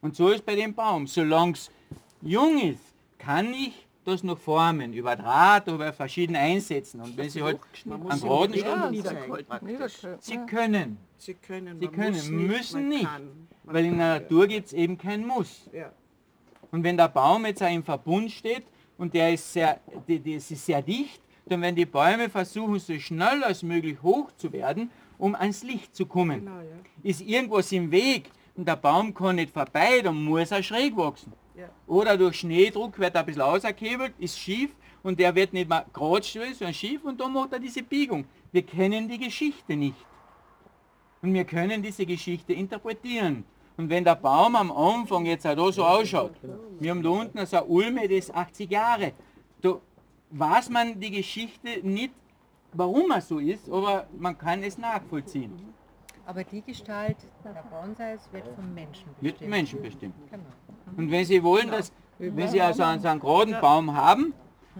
Und 0.00 0.16
so 0.16 0.28
ist 0.28 0.46
bei 0.46 0.54
dem 0.54 0.74
Baum. 0.74 1.06
Solange 1.06 1.52
es 1.52 1.70
jung 2.22 2.60
ist, 2.60 2.80
kann 3.18 3.52
ich 3.52 3.72
das 4.10 4.22
noch 4.22 4.38
formen, 4.38 4.92
über 4.92 5.16
Draht, 5.16 5.68
über 5.68 5.92
verschiedene 5.92 6.38
einsetzen. 6.38 7.00
Und 7.00 7.16
wenn 7.16 7.30
Sie 7.30 7.42
halt 7.42 7.58
einen 7.88 8.02
geraden 8.02 9.04
Stamm 9.04 10.16
Sie 10.20 10.36
können, 10.46 10.98
Sie 11.16 11.34
können, 11.34 11.80
Sie 11.80 11.88
können, 11.88 12.14
muss 12.14 12.28
müssen 12.30 12.80
man 12.80 12.88
nicht. 12.88 13.04
kann. 13.04 13.48
Man 13.64 13.74
weil 13.74 13.84
in 13.84 13.98
der 13.98 14.20
Natur 14.20 14.46
gibt 14.46 14.66
es 14.66 14.72
eben 14.72 14.96
kein 14.96 15.26
Muss. 15.26 15.68
Ja. 15.72 15.92
Und 16.70 16.84
wenn 16.84 16.96
der 16.96 17.08
Baum 17.08 17.46
jetzt 17.46 17.62
auch 17.62 17.72
im 17.72 17.82
Verbund 17.82 18.30
steht 18.30 18.64
und 18.96 19.12
der 19.14 19.32
ist 19.32 19.52
sehr, 19.52 19.80
die, 20.06 20.18
die, 20.18 20.34
ist 20.34 20.48
sehr 20.48 20.82
dicht, 20.82 21.20
dann 21.46 21.60
werden 21.62 21.76
die 21.76 21.86
Bäume 21.86 22.28
versuchen, 22.28 22.78
so 22.78 22.98
schnell 22.98 23.42
als 23.42 23.62
möglich 23.62 24.00
hoch 24.02 24.30
zu 24.36 24.52
werden, 24.52 24.90
um 25.18 25.34
ans 25.34 25.62
Licht 25.62 25.94
zu 25.94 26.06
kommen. 26.06 26.40
Genau, 26.44 26.60
ja. 26.60 26.76
Ist 27.02 27.20
irgendwas 27.22 27.72
im 27.72 27.90
Weg 27.90 28.30
und 28.56 28.66
der 28.66 28.76
Baum 28.76 29.12
kann 29.12 29.36
nicht 29.36 29.52
vorbei, 29.52 30.00
dann 30.02 30.22
muss 30.22 30.50
er 30.50 30.62
schräg 30.62 30.96
wachsen. 30.96 31.32
Ja. 31.60 31.68
Oder 31.86 32.16
durch 32.16 32.36
Schneedruck 32.36 32.98
wird 32.98 33.14
er 33.14 33.20
ein 33.20 33.26
bisschen 33.26 33.42
ausgehebelt, 33.42 34.14
ist 34.18 34.38
schief 34.38 34.70
und 35.02 35.18
der 35.20 35.34
wird 35.34 35.52
nicht 35.52 35.68
mehr 35.68 35.84
gerade 35.92 36.22
stehen, 36.22 36.54
sondern 36.54 36.72
schief 36.72 37.04
und 37.04 37.20
dann 37.20 37.32
macht 37.32 37.52
er 37.52 37.58
diese 37.58 37.82
Biegung. 37.82 38.24
Wir 38.50 38.62
kennen 38.62 39.08
die 39.08 39.18
Geschichte 39.18 39.76
nicht. 39.76 39.96
Und 41.20 41.34
wir 41.34 41.44
können 41.44 41.82
diese 41.82 42.06
Geschichte 42.06 42.54
interpretieren. 42.54 43.44
Und 43.76 43.90
wenn 43.90 44.04
der 44.04 44.14
Baum 44.14 44.56
am 44.56 44.72
Anfang 44.72 45.26
jetzt 45.26 45.46
auch 45.46 45.54
da 45.54 45.70
so 45.72 45.84
ausschaut, 45.84 46.32
wir 46.78 46.90
haben 46.90 47.02
da 47.02 47.10
unten 47.10 47.44
so 47.44 47.58
eine 47.58 47.66
Ulme, 47.66 48.08
das 48.08 48.18
ist 48.18 48.34
80 48.34 48.70
Jahre, 48.70 49.12
da 49.60 49.78
weiß 50.30 50.70
man 50.70 50.98
die 50.98 51.10
Geschichte 51.10 51.80
nicht, 51.82 52.14
warum 52.72 53.10
er 53.10 53.20
so 53.20 53.38
ist, 53.38 53.68
aber 53.68 54.06
man 54.18 54.36
kann 54.38 54.62
es 54.62 54.78
nachvollziehen. 54.78 55.52
Aber 56.26 56.44
die 56.44 56.62
Gestalt 56.62 57.16
der 57.44 57.64
Bonsais 57.70 58.20
wird 58.32 58.46
vom 58.54 58.72
Menschen 58.74 59.06
bestimmt. 59.20 59.40
Wird 59.40 59.50
Menschen 59.50 59.82
bestimmt. 59.82 60.14
Genau. 60.30 60.44
Und 60.96 61.10
wenn 61.10 61.24
Sie 61.24 61.42
wollen, 61.42 61.70
dass, 61.70 61.92
wenn 62.18 62.48
Sie 62.48 62.60
also 62.60 62.82
einen, 62.82 63.00
so 63.00 63.08
einen 63.08 63.20
geraden 63.20 63.56
Baum 63.60 63.94
haben 63.94 64.34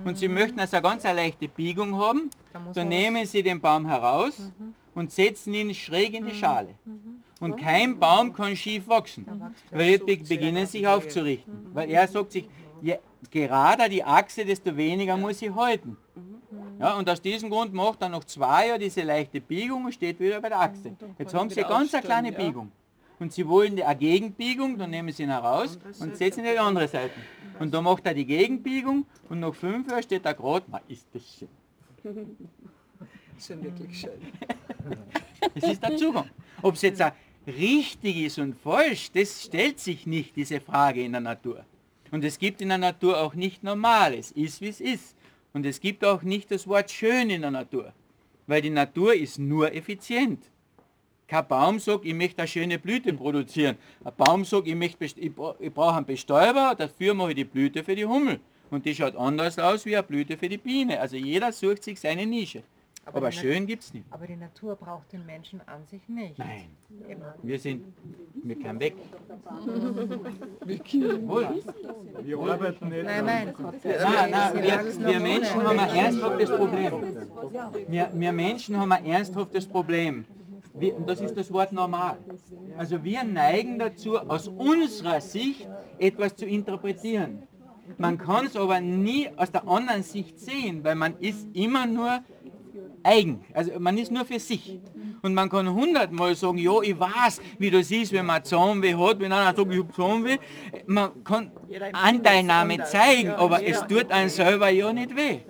und 0.04 0.18
Sie 0.18 0.28
möchten 0.28 0.60
also 0.60 0.76
eine 0.76 0.82
ganz 0.82 1.04
eine 1.04 1.20
leichte 1.20 1.48
Biegung 1.48 1.96
haben, 1.96 2.30
dann 2.74 2.88
nehmen 2.88 3.26
Sie 3.26 3.42
den 3.42 3.60
Baum 3.60 3.86
heraus 3.86 4.52
und 4.94 5.10
setzen 5.10 5.54
ihn 5.54 5.74
schräg 5.74 6.14
in 6.14 6.26
die 6.26 6.34
Schale. 6.34 6.74
Und 7.40 7.56
kein 7.56 7.98
Baum 7.98 8.32
kann 8.32 8.54
schief 8.54 8.86
wachsen, 8.86 9.26
weil 9.70 9.90
jetzt 9.90 10.06
be 10.06 10.16
beginnen 10.16 10.66
sich 10.66 10.86
aufzurichten. 10.86 11.70
Weil 11.72 11.90
er 11.90 12.06
sagt 12.06 12.32
sich, 12.32 12.48
je 12.82 12.98
gerader 13.30 13.88
die 13.88 14.04
Achse, 14.04 14.44
desto 14.44 14.76
weniger 14.76 15.16
muss 15.16 15.40
ich 15.40 15.54
halten. 15.54 15.96
Ja, 16.80 16.94
und 16.96 17.08
aus 17.10 17.20
diesem 17.20 17.50
Grund 17.50 17.74
macht 17.74 18.00
er 18.00 18.08
noch 18.08 18.24
zwei 18.24 18.68
Jahre 18.68 18.78
diese 18.78 19.02
leichte 19.02 19.40
Biegung 19.40 19.84
und 19.84 19.92
steht 19.92 20.18
wieder 20.18 20.40
bei 20.40 20.48
der 20.48 20.60
Achse. 20.60 20.96
Jetzt 21.18 21.34
haben 21.34 21.50
Sie 21.50 21.60
eine 21.62 21.68
ganz 21.68 21.92
eine 21.94 22.02
kleine 22.02 22.32
Biegung. 22.32 22.72
Und 23.18 23.34
Sie 23.34 23.46
wollen 23.46 23.76
die- 23.76 23.84
eine 23.84 23.98
Gegenbiegung, 23.98 24.78
dann 24.78 24.88
nehmen 24.90 25.12
Sie 25.12 25.24
ihn 25.24 25.28
heraus 25.28 25.78
und 26.00 26.16
setzen 26.16 26.40
ihn 26.40 26.46
in 26.46 26.52
die 26.52 26.58
andere 26.58 26.88
Seite. 26.88 27.12
Und 27.58 27.74
dann 27.74 27.84
macht 27.84 28.06
er 28.06 28.14
die 28.14 28.24
Gegenbiegung 28.24 29.04
und 29.28 29.40
nach 29.40 29.54
fünf 29.54 29.90
Jahren 29.90 30.02
steht 30.02 30.24
er 30.24 30.32
gerade, 30.32 30.64
na 30.68 30.80
ist 30.88 31.06
das 31.12 31.22
schön. 31.38 31.48
sind 33.36 33.62
wirklich 33.64 34.00
schön. 34.00 34.12
Das 35.54 35.70
ist 35.72 35.82
der 35.82 35.96
Zugang. 35.96 36.28
Ob 36.60 36.74
es 36.74 36.82
jetzt 36.82 37.02
richtig 37.46 38.16
ist 38.18 38.38
und 38.38 38.54
falsch, 38.54 39.10
das 39.12 39.42
stellt 39.44 39.80
sich 39.80 40.06
nicht, 40.06 40.36
diese 40.36 40.60
Frage 40.60 41.02
in 41.02 41.12
der 41.12 41.22
Natur. 41.22 41.64
Und 42.10 42.24
es 42.24 42.38
gibt 42.38 42.60
in 42.60 42.68
der 42.68 42.76
Natur 42.78 43.18
auch 43.18 43.34
nicht 43.34 43.62
normal, 43.64 44.14
es 44.14 44.32
ist 44.32 44.60
wie 44.60 44.68
es 44.68 44.80
ist. 44.82 45.16
Und 45.52 45.66
es 45.66 45.80
gibt 45.80 46.04
auch 46.04 46.22
nicht 46.22 46.50
das 46.50 46.66
Wort 46.66 46.90
schön 46.90 47.30
in 47.30 47.42
der 47.42 47.50
Natur, 47.50 47.92
weil 48.46 48.62
die 48.62 48.70
Natur 48.70 49.14
ist 49.14 49.38
nur 49.38 49.74
effizient. 49.74 50.44
Kein 51.26 51.46
Baum 51.46 51.78
sagt, 51.78 52.04
ich 52.04 52.14
möchte 52.14 52.42
eine 52.42 52.48
schöne 52.48 52.78
Blüte 52.78 53.12
produzieren. 53.12 53.76
Ein 54.04 54.12
Baum 54.16 54.44
sagt, 54.44 54.66
ich, 54.66 54.74
möchte, 54.74 55.04
ich 55.04 55.32
brauche 55.32 55.96
einen 55.96 56.06
Bestäuber, 56.06 56.74
dafür 56.76 57.14
mache 57.14 57.30
ich 57.30 57.36
die 57.36 57.44
Blüte 57.44 57.84
für 57.84 57.94
die 57.94 58.04
Hummel. 58.04 58.40
Und 58.70 58.84
die 58.84 58.94
schaut 58.94 59.16
anders 59.16 59.58
aus 59.58 59.84
wie 59.86 59.96
eine 59.96 60.02
Blüte 60.02 60.36
für 60.36 60.48
die 60.48 60.58
Biene. 60.58 61.00
Also 61.00 61.16
jeder 61.16 61.52
sucht 61.52 61.84
sich 61.84 62.00
seine 62.00 62.26
Nische. 62.26 62.62
Aber 63.12 63.26
Aber, 63.26 63.32
schön 63.32 63.66
gibt 63.66 63.82
es 63.82 63.92
nicht. 63.94 64.06
Aber 64.10 64.26
die 64.26 64.36
Natur 64.36 64.76
braucht 64.76 65.12
den 65.12 65.26
Menschen 65.26 65.60
an 65.66 65.84
sich 65.86 66.00
nicht. 66.08 66.38
Nein. 66.38 66.70
Eben. 67.08 67.22
Wir 67.42 67.58
sind, 67.58 67.84
wir 68.34 68.56
können 68.56 68.80
weg. 68.80 68.94
Wohl. 71.28 71.62
Wir 72.22 72.38
arbeiten 72.38 72.88
nicht. 72.88 73.04
Nein, 73.04 73.24
nein. 73.24 73.54
Nein, 73.82 74.30
nein, 74.30 74.54
wir, 74.54 75.06
wir 75.06 75.20
Menschen 75.20 75.62
haben 75.62 75.78
ein 75.78 75.96
ernsthaftes 75.96 76.50
Problem. 76.50 76.92
Wir, 77.88 78.10
wir 78.12 78.32
Menschen 78.32 78.76
haben 78.78 78.92
ein 78.92 79.04
ernsthaftes 79.04 79.66
Problem. 79.66 80.24
wir, 80.74 80.96
und 80.96 81.08
das 81.08 81.20
ist 81.20 81.36
das 81.36 81.52
Wort 81.52 81.72
normal. 81.72 82.18
Also 82.76 83.02
wir 83.02 83.24
neigen 83.24 83.78
dazu, 83.78 84.18
aus 84.18 84.48
unserer 84.48 85.20
Sicht 85.20 85.68
etwas 85.98 86.36
zu 86.36 86.46
interpretieren. 86.46 87.42
Man 87.98 88.18
kann 88.18 88.46
es 88.46 88.56
aber 88.56 88.80
nie 88.80 89.28
aus 89.36 89.50
der 89.50 89.66
anderen 89.66 90.02
Sicht 90.02 90.38
sehen, 90.38 90.84
weil 90.84 90.94
man 90.94 91.16
ist 91.18 91.48
immer 91.54 91.86
nur 91.86 92.20
eigen. 93.02 93.44
Also 93.54 93.78
man 93.78 93.96
ist 93.98 94.10
nur 94.10 94.24
für 94.24 94.38
sich. 94.38 94.78
Und 95.22 95.34
man 95.34 95.50
kann 95.50 95.72
hundertmal 95.72 96.34
sagen, 96.34 96.58
ja, 96.58 96.80
ich 96.82 96.98
weiß, 96.98 97.40
wie 97.58 97.70
du 97.70 97.82
siehst, 97.82 98.12
wenn 98.12 98.26
man 98.26 98.42
Zahnweh 98.44 98.94
hat, 98.94 99.20
wenn 99.20 99.32
einer 99.32 99.54
sagt, 99.54 99.72
ich 99.72 99.78
habe 99.78 99.92
Zahnweh. 99.92 100.38
Man 100.86 101.24
kann 101.24 101.50
Anteilnahme 101.92 102.84
zeigen, 102.84 103.30
aber 103.30 103.62
es 103.64 103.80
tut 103.86 104.10
einem 104.10 104.30
selber 104.30 104.70
ja 104.70 104.92
nicht 104.92 105.14
weh. 105.14 105.40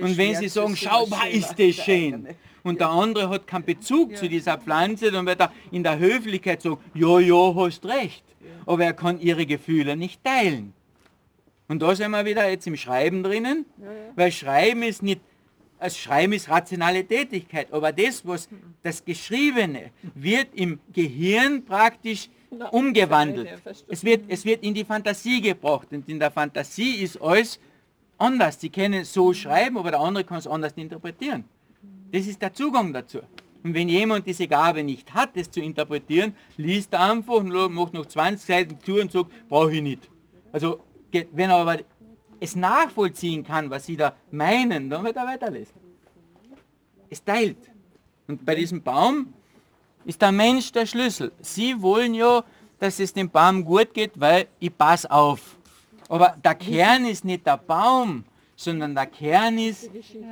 Und 0.00 0.16
wenn 0.16 0.34
sie 0.34 0.48
sagen, 0.48 0.76
schau, 0.76 1.08
ist 1.30 1.58
das 1.58 1.74
schön. 1.76 2.28
Und 2.62 2.80
der 2.80 2.88
andere 2.88 3.28
hat 3.30 3.46
keinen 3.46 3.64
Bezug 3.64 4.16
zu 4.16 4.28
dieser 4.28 4.58
Pflanze, 4.58 5.10
dann 5.10 5.26
wird 5.26 5.40
er 5.40 5.52
in 5.70 5.82
der 5.82 5.98
Höflichkeit 5.98 6.60
sagen, 6.60 6.78
ja, 6.94 7.18
ja, 7.20 7.54
hast 7.54 7.86
recht. 7.86 8.24
Aber 8.66 8.84
er 8.84 8.92
kann 8.92 9.20
ihre 9.20 9.46
Gefühle 9.46 9.96
nicht 9.96 10.22
teilen. 10.24 10.74
Und 11.68 11.82
da 11.82 11.94
sind 11.94 12.10
wir 12.10 12.24
wieder 12.24 12.48
jetzt 12.48 12.66
im 12.66 12.76
Schreiben 12.76 13.22
drinnen, 13.22 13.66
weil 14.16 14.32
Schreiben 14.32 14.82
ist 14.82 15.02
nicht 15.02 15.20
das 15.78 15.96
Schreiben 15.96 16.32
ist 16.32 16.48
rationale 16.48 17.04
Tätigkeit, 17.04 17.72
aber 17.72 17.92
das, 17.92 18.26
was 18.26 18.48
das 18.82 19.04
Geschriebene, 19.04 19.90
wird 20.14 20.48
im 20.54 20.80
Gehirn 20.92 21.64
praktisch 21.64 22.28
umgewandelt. 22.70 23.60
Es 23.88 24.04
wird, 24.04 24.24
es 24.28 24.44
wird 24.44 24.62
in 24.62 24.74
die 24.74 24.84
Fantasie 24.84 25.40
gebracht 25.40 25.88
und 25.92 26.08
in 26.08 26.18
der 26.18 26.30
Fantasie 26.30 26.96
ist 27.02 27.20
alles 27.20 27.60
anders. 28.16 28.60
Sie 28.60 28.70
können 28.70 29.04
so 29.04 29.32
schreiben, 29.32 29.78
aber 29.78 29.90
der 29.90 30.00
andere 30.00 30.24
kann 30.24 30.38
es 30.38 30.46
anders 30.46 30.72
interpretieren. 30.76 31.44
Das 32.10 32.26
ist 32.26 32.40
der 32.40 32.52
Zugang 32.52 32.92
dazu. 32.92 33.20
Und 33.62 33.74
wenn 33.74 33.88
jemand 33.88 34.26
diese 34.26 34.46
Gabe 34.46 34.82
nicht 34.82 35.12
hat, 35.12 35.36
das 35.36 35.50
zu 35.50 35.60
interpretieren, 35.60 36.34
liest 36.56 36.92
er 36.92 37.10
einfach 37.10 37.34
und 37.34 37.50
macht 37.72 37.92
noch 37.92 38.06
20 38.06 38.46
Seiten 38.46 38.78
zu 38.80 39.00
und 39.00 39.12
sagt, 39.12 39.30
brauche 39.48 39.74
ich 39.74 39.82
nicht. 39.82 40.08
Also, 40.52 40.80
wenn 41.32 41.50
er 41.50 41.56
aber 41.56 41.78
es 42.40 42.56
nachvollziehen 42.56 43.44
kann, 43.44 43.70
was 43.70 43.86
sie 43.86 43.96
da 43.96 44.14
meinen, 44.30 44.90
dann 44.90 45.04
wird 45.04 45.16
er 45.16 45.26
weiterlesen. 45.26 45.74
Es 47.10 47.22
teilt. 47.22 47.58
Und 48.26 48.44
bei 48.44 48.54
diesem 48.54 48.82
Baum 48.82 49.32
ist 50.04 50.20
der 50.20 50.32
Mensch 50.32 50.72
der 50.72 50.86
Schlüssel. 50.86 51.32
Sie 51.40 51.80
wollen 51.80 52.14
ja, 52.14 52.44
dass 52.78 53.00
es 53.00 53.12
dem 53.12 53.30
Baum 53.30 53.64
gut 53.64 53.94
geht, 53.94 54.12
weil 54.20 54.46
ich 54.58 54.76
pass 54.76 55.06
auf. 55.06 55.56
Aber 56.08 56.36
der 56.42 56.54
Kern 56.54 57.04
ist 57.06 57.24
nicht 57.24 57.46
der 57.46 57.56
Baum, 57.58 58.24
sondern 58.56 58.94
der 58.94 59.06
Kern 59.06 59.58
ist 59.58 59.90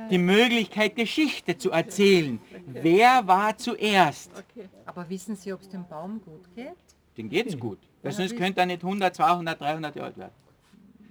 die 0.09 0.17
Möglichkeit, 0.17 0.95
Geschichte 0.95 1.57
zu 1.57 1.71
erzählen. 1.71 2.39
Wer 2.65 3.25
war 3.27 3.57
zuerst? 3.57 4.31
Aber 4.85 5.09
wissen 5.09 5.35
Sie, 5.35 5.53
ob 5.53 5.61
es 5.61 5.69
dem 5.69 5.87
Baum 5.87 6.21
gut 6.21 6.43
geht? 6.55 6.73
Dem 7.17 7.29
geht 7.29 7.47
es 7.47 7.57
gut. 7.57 7.79
Weil 8.03 8.11
sonst 8.11 8.35
könnte 8.35 8.59
er 8.59 8.65
nicht 8.65 8.83
100, 8.83 9.15
200, 9.15 9.59
300 9.59 9.95
Jahre 9.95 10.07
alt 10.07 10.17
werden. 10.17 10.33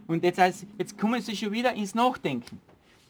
Und 0.06 0.24
jetzt, 0.24 0.38
als, 0.38 0.64
jetzt 0.78 0.96
kommen 0.98 1.20
Sie 1.20 1.36
schon 1.36 1.52
wieder 1.52 1.74
ins 1.74 1.94
Nachdenken. 1.94 2.58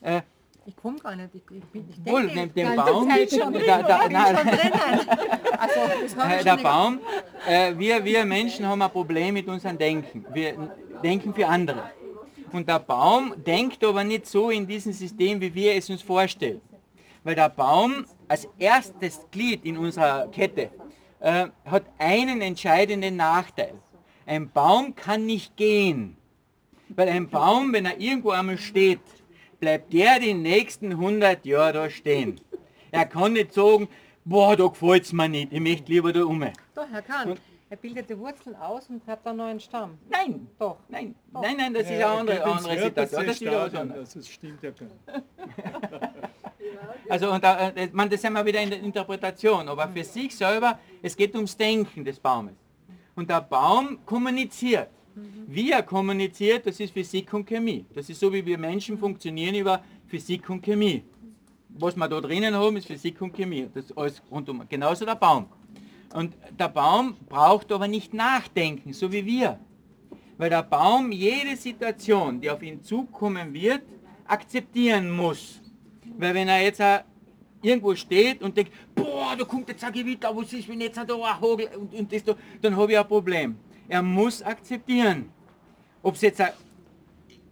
Äh, 0.01 0.19
ich 0.65 0.75
komme 0.75 0.99
gar 0.99 1.15
nicht. 1.15 1.29
Ich, 1.33 1.43
ich, 1.49 1.63
ich 1.73 2.05
wohl, 2.05 2.25
neben 2.25 2.53
dem 2.53 2.75
Baum. 2.75 3.09
Also, 3.09 3.39
äh, 6.29 6.43
der 6.43 6.57
Baum, 6.57 6.99
äh, 7.47 7.73
wir, 7.77 8.03
wir 8.03 8.25
Menschen 8.25 8.67
haben 8.67 8.81
ein 8.81 8.91
Problem 8.91 9.35
mit 9.35 9.47
unserem 9.47 9.77
Denken. 9.77 10.25
Wir 10.33 10.69
denken 11.01 11.33
für 11.33 11.47
andere. 11.47 11.91
Und 12.51 12.67
der 12.67 12.79
Baum 12.79 13.33
denkt 13.45 13.81
aber 13.83 14.03
nicht 14.03 14.25
so 14.25 14.49
in 14.49 14.67
diesem 14.67 14.91
System, 14.91 15.39
wie 15.39 15.53
wir 15.53 15.75
es 15.75 15.89
uns 15.89 16.01
vorstellen. 16.01 16.59
Weil 17.23 17.35
der 17.35 17.49
Baum 17.49 18.05
als 18.27 18.47
erstes 18.57 19.25
Glied 19.31 19.63
in 19.63 19.77
unserer 19.77 20.27
Kette 20.27 20.69
äh, 21.19 21.47
hat 21.65 21.83
einen 21.97 22.41
entscheidenden 22.41 23.15
Nachteil. 23.15 23.75
Ein 24.25 24.49
Baum 24.49 24.95
kann 24.95 25.25
nicht 25.25 25.55
gehen. 25.55 26.17
Weil 26.89 27.09
ein 27.09 27.29
Baum, 27.29 27.73
wenn 27.73 27.85
er 27.85 27.99
irgendwo 27.99 28.31
einmal 28.31 28.57
steht, 28.57 28.99
bleibt 29.59 29.93
der 29.93 30.19
die 30.19 30.33
nächsten 30.33 30.91
100 30.91 31.45
Jahre 31.45 31.73
da 31.73 31.89
stehen. 31.89 32.39
Er 32.91 33.05
kann 33.05 33.33
nicht 33.33 33.53
sagen, 33.53 33.87
boah, 34.23 34.55
da 34.55 34.67
gefällt 34.67 35.03
es 35.03 35.13
mir 35.13 35.27
nicht, 35.27 35.51
ich 35.51 35.59
möchte 35.59 35.91
lieber 35.91 36.13
da 36.13 36.23
um. 36.23 36.45
Doch, 36.75 36.87
Herr 36.91 37.01
Kahn, 37.01 37.31
und 37.31 37.41
er 37.69 37.77
bildet 37.77 38.09
die 38.09 38.17
Wurzeln 38.17 38.55
aus 38.55 38.89
und 38.89 39.05
hat 39.07 39.25
dann 39.25 39.37
noch 39.37 39.45
einen 39.45 39.59
Stamm. 39.59 39.97
Nein, 40.09 40.47
doch. 40.57 40.77
Nein, 40.87 41.15
doch. 41.33 41.41
nein, 41.41 41.57
nein, 41.57 41.73
das 41.73 41.89
ja, 41.89 41.95
ist 41.97 42.03
eine 42.03 42.19
andere, 42.19 42.43
andere 42.45 42.79
Situation. 42.79 43.25
Das, 43.25 44.07
ist 44.07 44.15
das 44.15 44.27
stimmt 44.29 44.63
ja 44.63 44.71
gar 44.71 46.13
Also, 47.09 47.31
und 47.31 47.43
da, 47.43 47.69
äh, 47.69 47.89
man, 47.91 48.09
das 48.09 48.21
sind 48.21 48.33
wir 48.33 48.45
wieder 48.45 48.61
in 48.61 48.69
der 48.69 48.79
Interpretation, 48.79 49.67
aber 49.67 49.87
für 49.89 50.03
sich 50.03 50.35
selber, 50.35 50.79
es 51.01 51.15
geht 51.15 51.35
ums 51.35 51.57
Denken 51.57 52.05
des 52.05 52.19
Baumes. 52.19 52.53
Und 53.15 53.29
der 53.29 53.41
Baum 53.41 53.99
kommuniziert. 54.05 54.89
Wie 55.47 55.71
er 55.71 55.83
kommuniziert, 55.83 56.65
das 56.65 56.79
ist 56.79 56.93
Physik 56.93 57.33
und 57.33 57.45
Chemie. 57.45 57.85
Das 57.93 58.09
ist 58.09 58.19
so, 58.19 58.31
wie 58.31 58.45
wir 58.45 58.57
Menschen 58.57 58.97
funktionieren 58.97 59.55
über 59.55 59.81
Physik 60.07 60.49
und 60.49 60.61
Chemie. 60.61 61.03
Was 61.69 61.95
wir 61.95 62.07
da 62.07 62.19
drinnen 62.19 62.53
haben, 62.53 62.77
ist 62.77 62.87
Physik 62.87 63.21
und 63.21 63.33
Chemie. 63.33 63.67
Das 63.73 63.85
ist 63.85 63.97
alles 63.97 64.21
rundum. 64.29 64.63
Genauso 64.67 65.05
der 65.05 65.15
Baum. 65.15 65.45
Und 66.13 66.33
der 66.57 66.69
Baum 66.69 67.15
braucht 67.29 67.71
aber 67.71 67.87
nicht 67.87 68.13
nachdenken, 68.13 68.93
so 68.93 69.11
wie 69.11 69.25
wir. 69.25 69.59
Weil 70.37 70.49
der 70.49 70.63
Baum 70.63 71.11
jede 71.11 71.55
Situation, 71.55 72.39
die 72.41 72.49
auf 72.49 72.61
ihn 72.61 72.83
zukommen 72.83 73.53
wird, 73.53 73.83
akzeptieren 74.25 75.09
muss. 75.09 75.61
Weil 76.17 76.33
wenn 76.33 76.47
er 76.47 76.61
jetzt 76.61 76.81
irgendwo 77.61 77.95
steht 77.95 78.41
und 78.41 78.55
denkt, 78.55 78.71
boah, 78.95 79.35
da 79.37 79.43
kommt 79.45 79.69
jetzt 79.69 79.83
ein 79.83 79.93
Gewitter, 79.93 80.35
was 80.35 80.53
ist, 80.53 80.67
wenn 80.67 80.81
jetzt 80.81 80.97
da 80.97 81.03
ein 81.03 81.41
Hagel 81.41 81.69
und, 81.75 81.93
und 81.93 82.11
das 82.11 82.23
da, 82.23 82.35
dann 82.61 82.75
habe 82.75 82.91
ich 82.91 82.97
ein 82.97 83.07
Problem. 83.07 83.57
Er 83.89 84.01
muss 84.01 84.41
akzeptieren. 84.41 85.31
Ob 86.01 86.15
es 86.15 86.21
jetzt, 86.21 86.41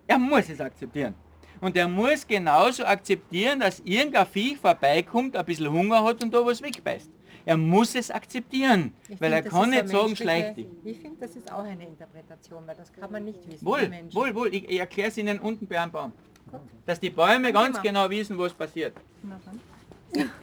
er 0.07 0.19
muss 0.19 0.49
es 0.49 0.59
akzeptieren. 0.59 1.13
Und 1.61 1.75
er 1.77 1.87
muss 1.87 2.27
genauso 2.27 2.85
akzeptieren, 2.85 3.61
dass 3.61 3.79
irgendein 3.79 4.27
Viech 4.27 4.57
vorbeikommt, 4.57 5.35
ein 5.35 5.45
bisschen 5.45 5.71
Hunger 5.71 6.03
hat 6.03 6.23
und 6.23 6.33
da 6.33 6.45
was 6.45 6.61
wegbeißt. 6.61 7.09
Er 7.45 7.57
muss 7.57 7.95
es 7.95 8.09
akzeptieren, 8.09 8.93
ich 9.07 9.21
weil 9.21 9.31
find, 9.31 9.45
er 9.45 9.51
kann 9.51 9.69
nicht 9.69 9.87
sagen, 9.87 10.15
schleich 10.15 10.55
dich. 10.55 10.67
Ich 10.83 10.99
finde, 10.99 11.17
das 11.19 11.35
ist 11.35 11.51
auch 11.51 11.63
eine 11.63 11.85
Interpretation, 11.85 12.63
weil 12.65 12.75
das 12.75 12.91
kann 12.91 13.11
man 13.11 13.23
nicht 13.23 13.47
wissen. 13.47 13.65
Wohl, 13.65 13.91
wohl, 14.11 14.35
wohl. 14.35 14.53
Ich, 14.53 14.67
ich 14.67 14.79
erkläre 14.79 15.09
es 15.09 15.17
Ihnen 15.17 15.39
unten 15.39 15.67
bei 15.67 15.79
einem 15.79 15.91
Baum. 15.91 16.11
Gut. 16.51 16.59
Dass 16.87 16.99
die 16.99 17.11
Bäume 17.11 17.53
ganz 17.53 17.79
genau 17.81 18.09
wissen, 18.09 18.37
was 18.37 18.53
passiert. 18.53 18.93
Na 19.21 19.39
dann. 19.45 19.61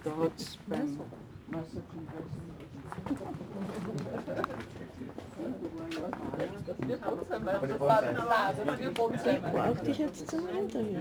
Da 0.04 0.10
hat's 0.22 0.58
beim 0.66 1.00
Braucht 9.52 9.86
dich 9.86 9.98
jetzt 9.98 10.30
zum 10.30 10.48
Interview? 10.48 10.98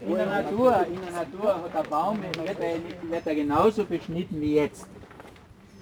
In 0.00 0.14
der 0.14 0.26
Natur, 0.26 0.86
in 0.86 1.00
der 1.00 1.12
Natur 1.12 1.54
hat 1.54 1.74
der 1.74 1.88
Baum, 1.88 2.18
wird 3.08 3.26
er, 3.26 3.34
genauso 3.34 3.84
beschnitten 3.84 4.40
wie 4.40 4.54
jetzt. 4.54 4.86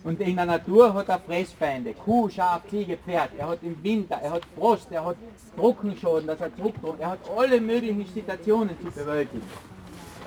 Und 0.04 0.20
in 0.20 0.36
der 0.36 0.46
Natur 0.46 0.92
hat 0.92 1.08
er 1.08 1.18
Fressfeinde, 1.18 1.94
Kuh, 1.94 2.28
Schaf, 2.28 2.62
Ziege, 2.68 2.98
Pferd. 2.98 3.30
Er 3.38 3.48
hat 3.48 3.62
im 3.62 3.82
Winter, 3.82 4.16
er 4.22 4.32
hat 4.32 4.42
Frost, 4.54 4.92
er 4.92 5.04
hat 5.04 5.16
Trockenschaden, 5.56 6.26
dass 6.26 6.40
er 6.40 6.54
zurückdrückt. 6.54 7.00
Er 7.00 7.12
hat 7.12 7.20
alle 7.34 7.60
möglichen 7.60 8.04
Situationen 8.12 8.76
zu 8.82 8.90
bewältigen. 8.90 9.42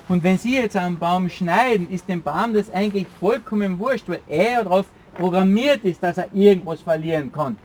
Und 0.08 0.24
wenn 0.24 0.38
Sie 0.38 0.56
jetzt 0.56 0.76
einen 0.76 0.98
Baum 0.98 1.28
schneiden, 1.28 1.88
ist 1.90 2.08
dem 2.08 2.22
Baum 2.22 2.54
das 2.54 2.72
eigentlich 2.72 3.06
vollkommen 3.20 3.78
wurscht, 3.78 4.08
weil 4.08 4.22
er 4.26 4.64
darauf 4.64 4.86
programmiert 5.18 5.84
ist, 5.84 6.02
dass 6.02 6.16
er 6.16 6.32
irgendwas 6.32 6.80
verlieren 6.80 7.30
kann. 7.30 7.58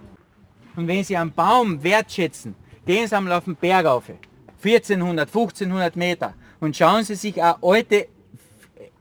Und 0.75 0.87
wenn 0.87 1.03
Sie 1.03 1.15
einen 1.15 1.31
Baum 1.31 1.81
wertschätzen, 1.83 2.55
gehen 2.85 3.07
Sie 3.07 3.15
einmal 3.15 3.33
auf 3.33 3.45
den 3.45 3.55
Berg 3.55 3.85
auf, 3.85 4.05
1400, 4.63 5.27
1500 5.27 5.95
Meter, 5.95 6.33
und 6.59 6.75
schauen 6.75 7.03
Sie 7.03 7.15
sich 7.15 7.41
auch 7.41 7.57
alte 7.61 8.07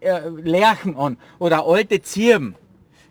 äh, 0.01 0.29
Lärchen 0.29 0.97
an 0.97 1.17
oder 1.39 1.67
alte 1.67 2.03
Zirben, 2.03 2.55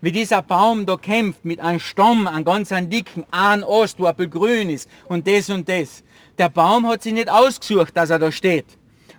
wie 0.01 0.11
dieser 0.11 0.41
Baum 0.41 0.85
da 0.85 0.95
kämpft 0.97 1.43
mit 1.43 1.59
einem 1.59 1.79
Stamm, 1.79 2.27
einem 2.27 2.45
ganz 2.45 2.71
einen 2.71 2.89
dicken, 2.89 3.25
ein 3.31 3.63
Ast, 3.63 3.99
wo 3.99 4.11
grün 4.13 4.69
ist 4.69 4.89
und 5.07 5.27
das 5.27 5.49
und 5.49 5.67
das. 5.67 6.03
Der 6.37 6.49
Baum 6.49 6.87
hat 6.87 7.03
sich 7.03 7.13
nicht 7.13 7.29
ausgesucht, 7.29 7.95
dass 7.95 8.09
er 8.09 8.19
da 8.19 8.31
steht, 8.31 8.65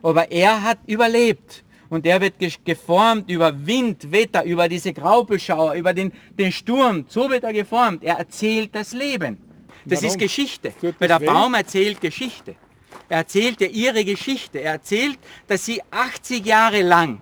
aber 0.03 0.31
er 0.31 0.63
hat 0.63 0.79
überlebt 0.87 1.65
und 1.93 2.07
der 2.07 2.23
wird 2.23 2.37
geformt 2.65 3.31
über 3.31 3.67
Wind, 3.67 4.11
Wetter, 4.11 4.45
über 4.45 4.67
diese 4.67 4.95
Graupelschauer, 4.95 5.75
über 5.75 5.93
den, 5.93 6.11
den 6.39 6.51
Sturm. 6.51 7.05
So 7.07 7.29
wird 7.29 7.45
er 7.45 7.53
geformt. 7.53 8.03
Er 8.03 8.17
erzählt 8.17 8.75
das 8.75 8.95
Leben. 8.95 9.37
Das 9.85 9.99
Warum? 10.01 10.09
ist 10.09 10.19
Geschichte, 10.19 10.73
weil 10.99 11.09
der 11.09 11.19
Baum 11.19 11.53
erzählt 11.53 12.01
Geschichte. 12.01 12.57
Er 13.11 13.19
erzählt 13.19 13.61
ja 13.61 13.67
ihre 13.67 14.07
Geschichte. 14.07 14.61
Er 14.61 14.73
erzählt, 14.73 15.19
dass 15.47 15.67
sie 15.67 15.83
80 15.91 16.47
Jahre 16.47 16.81
lang 16.81 17.21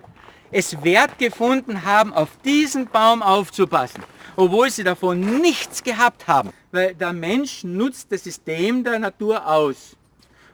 es 0.51 0.81
wert 0.81 1.19
gefunden 1.19 1.83
haben, 1.83 2.13
auf 2.13 2.29
diesen 2.45 2.85
Baum 2.87 3.21
aufzupassen, 3.21 4.01
obwohl 4.37 4.69
sie 4.69 4.85
davon 4.85 5.41
nichts 5.41 5.83
gehabt 5.83 6.25
haben. 6.29 6.51
Weil 6.71 6.95
der 6.95 7.11
Mensch 7.11 7.65
nutzt 7.65 8.09
das 8.09 8.23
System 8.23 8.85
der 8.85 8.99
Natur 8.99 9.45
aus. 9.45 9.97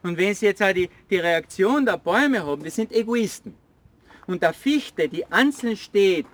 Und 0.01 0.17
wenn 0.17 0.33
Sie 0.33 0.47
jetzt 0.47 0.63
auch 0.63 0.73
die, 0.73 0.89
die 1.07 1.17
Reaktion 1.17 1.85
der 1.85 1.97
Bäume 1.97 2.43
haben, 2.43 2.63
die 2.63 2.71
sind 2.71 2.91
Egoisten. 2.91 3.66
Und 4.27 4.43
der 4.43 4.53
Fichte, 4.53 5.07
die 5.07 5.25
einzeln 5.31 5.77
steht, 5.77 6.27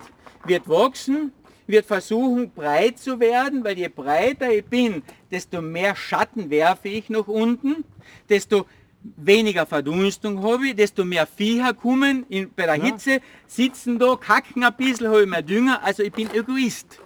wird 0.45 0.67
wachsen, 0.67 1.31
wird 1.67 1.85
versuchen 1.85 2.51
breit 2.51 2.99
zu 2.99 3.19
werden, 3.19 3.63
weil 3.63 3.77
je 3.77 3.87
breiter 3.87 4.51
ich 4.51 4.65
bin, 4.65 5.03
desto 5.31 5.61
mehr 5.61 5.95
Schatten 5.95 6.49
werfe 6.49 6.89
ich 6.89 7.09
nach 7.09 7.27
unten, 7.27 7.85
desto 8.27 8.65
weniger 9.15 9.65
Verdunstung 9.65 10.43
habe 10.43 10.67
ich, 10.67 10.75
desto 10.75 11.05
mehr 11.05 11.27
Viecher 11.27 11.73
kommen 11.73 12.25
in, 12.29 12.51
bei 12.53 12.65
der 12.65 12.75
Hitze, 12.75 13.21
sitzen 13.47 13.99
da, 13.99 14.15
kacken 14.15 14.63
ein 14.63 14.75
bisschen, 14.75 15.07
habe 15.07 15.23
ich 15.23 15.29
mehr 15.29 15.41
Dünger, 15.41 15.83
also 15.83 16.03
ich 16.03 16.11
bin 16.11 16.29
Egoist. 16.33 16.99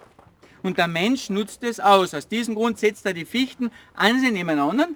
Und 0.62 0.78
der 0.78 0.88
Mensch 0.88 1.30
nutzt 1.30 1.62
es 1.62 1.78
aus. 1.78 2.14
Aus 2.14 2.26
diesem 2.26 2.54
Grund 2.54 2.78
setzt 2.78 3.06
er 3.06 3.14
die 3.14 3.24
Fichten 3.24 3.70
einzeln 3.94 4.34
nebeneinander, 4.34 4.88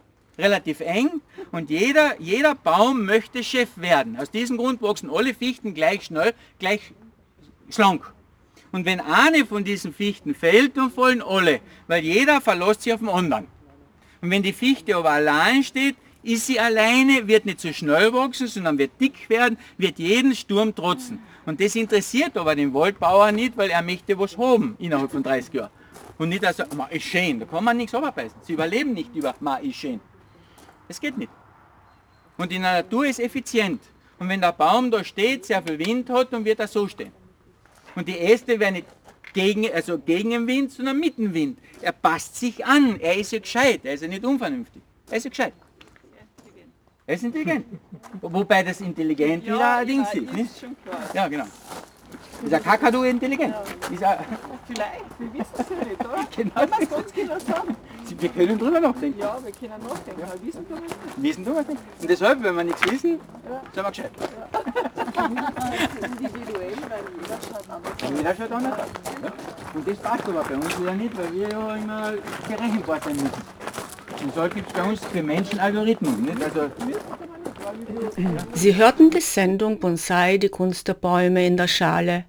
relativ 0.42 0.80
eng, 0.80 1.20
und 1.52 1.70
jeder, 1.70 2.20
jeder 2.20 2.54
Baum 2.54 3.04
möchte 3.04 3.44
Chef 3.44 3.70
werden. 3.76 4.16
Aus 4.16 4.30
diesem 4.30 4.56
Grund 4.56 4.82
wachsen 4.82 5.10
alle 5.10 5.34
Fichten 5.34 5.74
gleich 5.74 6.04
schnell, 6.04 6.34
gleich 6.58 6.92
schlank. 7.70 8.12
Und 8.72 8.86
wenn 8.86 9.00
eine 9.00 9.44
von 9.46 9.64
diesen 9.64 9.92
Fichten 9.92 10.34
fällt, 10.34 10.76
dann 10.76 10.90
fallen 10.90 11.22
alle, 11.22 11.60
weil 11.86 12.02
jeder 12.02 12.40
verlässt 12.40 12.82
sich 12.82 12.92
auf 12.92 13.00
den 13.00 13.08
anderen. 13.08 13.46
Und 14.22 14.30
wenn 14.30 14.42
die 14.42 14.52
Fichte 14.52 14.96
aber 14.96 15.10
allein 15.10 15.62
steht, 15.62 15.96
ist 16.22 16.46
sie 16.46 16.58
alleine, 16.58 17.26
wird 17.26 17.44
nicht 17.44 17.60
so 17.60 17.72
schnell 17.72 18.12
wachsen, 18.12 18.46
sondern 18.46 18.78
wird 18.78 18.92
dick 19.00 19.28
werden, 19.28 19.58
wird 19.76 19.98
jeden 19.98 20.34
Sturm 20.34 20.74
trotzen. 20.74 21.18
Und 21.44 21.60
das 21.60 21.74
interessiert 21.74 22.36
aber 22.36 22.54
den 22.54 22.72
Waldbauer 22.72 23.32
nicht, 23.32 23.56
weil 23.56 23.70
er 23.70 23.82
möchte 23.82 24.18
was 24.18 24.38
haben 24.38 24.76
innerhalb 24.78 25.10
von 25.10 25.22
30 25.22 25.52
Jahren. 25.54 25.70
Und 26.18 26.28
nicht 26.28 26.44
also, 26.44 26.62
ma 26.76 26.86
ist 26.86 27.04
schön, 27.04 27.40
da 27.40 27.46
kann 27.46 27.64
man 27.64 27.76
nichts 27.76 27.94
abbeißen. 27.94 28.38
Sie 28.42 28.52
überleben 28.52 28.92
nicht 28.92 29.14
über, 29.14 29.34
ma 29.40 29.56
ist 29.56 29.76
schön. 29.76 30.00
Das 30.88 31.00
geht 31.00 31.16
nicht. 31.16 31.30
Und 32.36 32.52
in 32.52 32.62
der 32.62 32.82
Natur 32.82 33.06
ist 33.06 33.20
effizient. 33.20 33.82
Und 34.18 34.28
wenn 34.28 34.40
der 34.40 34.52
Baum 34.52 34.90
da 34.90 35.02
steht, 35.02 35.46
sehr 35.46 35.62
viel 35.62 35.78
Wind 35.78 36.08
hat, 36.10 36.32
dann 36.32 36.44
wird 36.44 36.60
er 36.60 36.68
so 36.68 36.86
stehen. 36.88 37.12
Und 37.94 38.08
die 38.08 38.18
Äste 38.18 38.58
werden 38.58 38.74
nicht 38.74 38.86
gegen, 39.32 39.70
also 39.72 39.98
gegen 39.98 40.30
den 40.30 40.46
Wind, 40.46 40.72
sondern 40.72 40.98
mit 40.98 41.18
dem 41.18 41.32
Wind. 41.34 41.58
Er 41.80 41.92
passt 41.92 42.36
sich 42.36 42.64
an, 42.64 43.00
er 43.00 43.16
ist 43.16 43.32
ja 43.32 43.38
gescheit, 43.40 43.80
er 43.84 43.94
ist 43.94 44.02
ja 44.02 44.08
nicht 44.08 44.24
unvernünftig. 44.24 44.82
Er 45.10 45.16
ist 45.16 45.24
ja 45.24 45.30
gescheit. 45.30 45.54
Er 47.04 47.14
ist 47.16 47.24
intelligent. 47.24 47.66
Wobei 48.20 48.62
das 48.62 48.80
intelligent 48.80 49.44
Ja, 49.44 49.54
wieder 49.54 49.76
ein 49.78 49.86
Ding 49.86 50.04
ja, 50.04 50.42
ist. 50.42 50.62
ist 50.62 50.66
klar. 50.84 51.10
Ja, 51.14 51.28
genau. 51.28 51.46
Ist 52.42 52.54
ein 52.54 52.62
Kakadu 52.62 53.04
intelligent? 53.04 53.54
Ist 53.90 54.02
ein, 54.02 54.18
Vielleicht, 54.66 55.04
wir 55.18 55.32
wissen 55.34 55.52
es 55.58 55.66
ja 55.68 55.76
nicht, 55.88 56.00
oder? 56.00 56.22
Genau. 56.36 56.54
Wenn 56.54 56.70
wir 56.70 56.82
es 56.82 56.90
ganz 56.90 57.12
genau 57.12 57.38
sagen. 57.38 57.76
wir 58.18 58.28
können 58.28 58.58
drüber 58.58 58.80
nachdenken. 58.80 59.18
Ja, 59.18 59.36
wir 59.42 59.52
können 59.52 59.82
nachdenken, 59.86 60.22
aber 60.22 60.42
wissen 60.42 60.66
wir 60.68 60.80
nicht. 60.80 60.96
Wissen 61.16 61.44
du 61.44 61.54
was 61.54 61.66
nicht? 61.68 61.80
Und 62.00 62.10
deshalb, 62.10 62.42
wenn 62.42 62.56
wir 62.56 62.64
nichts 62.64 62.82
wissen, 62.84 63.20
sind 63.20 63.20
wir 63.74 63.90
gescheit. 63.90 64.10
Individuell, 66.02 66.76
weil 66.88 67.04
jeder 67.20 67.38
schaut 67.48 67.70
anders. 67.70 67.92
Jeder 68.16 68.34
schaut 68.34 68.52
anders 68.52 68.78
aus. 68.78 68.88
Ja? 69.22 69.32
Und 69.74 69.88
das 69.88 69.96
passt 69.98 70.28
aber 70.28 70.42
bei 70.42 70.54
uns 70.54 70.80
wieder 70.80 70.92
nicht, 70.94 71.18
weil 71.18 71.32
wir 71.32 71.48
ja 71.48 71.76
immer 71.76 72.12
berechenbar 72.48 73.00
sein 73.04 73.14
müssen. 73.14 73.30
Und 74.22 74.30
deshalb 74.30 74.54
gibt 74.54 74.68
es 74.68 74.72
bei 74.72 74.82
uns 74.88 75.04
für 75.04 75.22
Menschen 75.22 75.58
Algorithmen. 75.58 76.22
Nicht? 76.22 76.42
Also, 76.42 76.70
Sie 78.54 78.76
hörten 78.76 79.10
die 79.10 79.20
Sendung 79.20 79.78
Bonsai, 79.78 80.38
die 80.38 80.48
Kunst 80.48 80.88
der 80.88 80.94
Bäume 80.94 81.46
in 81.46 81.56
der 81.56 81.68
Schale. 81.68 82.24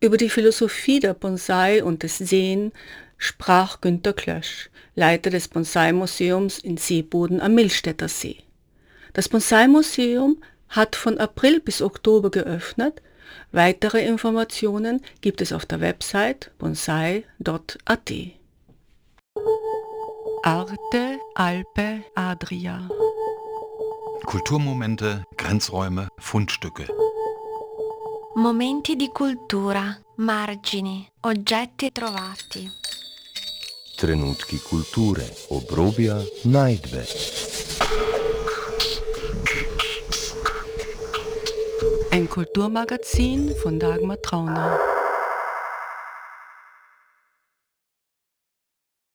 Über 0.00 0.16
die 0.16 0.30
Philosophie 0.30 1.00
der 1.00 1.14
Bonsai 1.14 1.82
und 1.84 2.02
des 2.02 2.18
Sehen 2.18 2.72
sprach 3.18 3.80
Günter 3.80 4.12
Klösch, 4.12 4.70
Leiter 4.94 5.30
des 5.30 5.48
Bonsai-Museums 5.48 6.58
in 6.58 6.76
Seeboden 6.76 7.40
am 7.40 7.54
Millstätter 7.54 8.08
See. 8.08 8.38
Das 9.12 9.28
Bonsai-Museum 9.28 10.42
hat 10.68 10.96
von 10.96 11.18
April 11.18 11.60
bis 11.60 11.82
Oktober 11.82 12.30
geöffnet. 12.30 13.02
Weitere 13.52 14.04
Informationen 14.06 15.02
gibt 15.20 15.40
es 15.40 15.52
auf 15.52 15.66
der 15.66 15.80
Website 15.80 16.50
bonsai.at. 16.58 18.12
Arte 20.42 21.18
Alpe 21.34 22.04
Adria 22.14 22.88
Kulturmomente, 24.24 25.24
Grenzräume, 25.36 26.08
Fundstücke. 26.18 26.86
Momenti 28.34 28.96
di 28.96 29.08
cultura, 29.08 29.98
margini, 30.16 31.06
oggetti 31.20 31.90
trovati. 31.90 32.70
Trenutki 33.96 34.58
kulture, 34.58 35.28
obrobja, 35.48 36.22
najdbe. 36.44 37.06
Ein 42.10 42.28
Kulturmagazin 42.28 43.54
von 43.62 43.78
Dagmar 43.78 44.20
Trauner. 44.20 44.78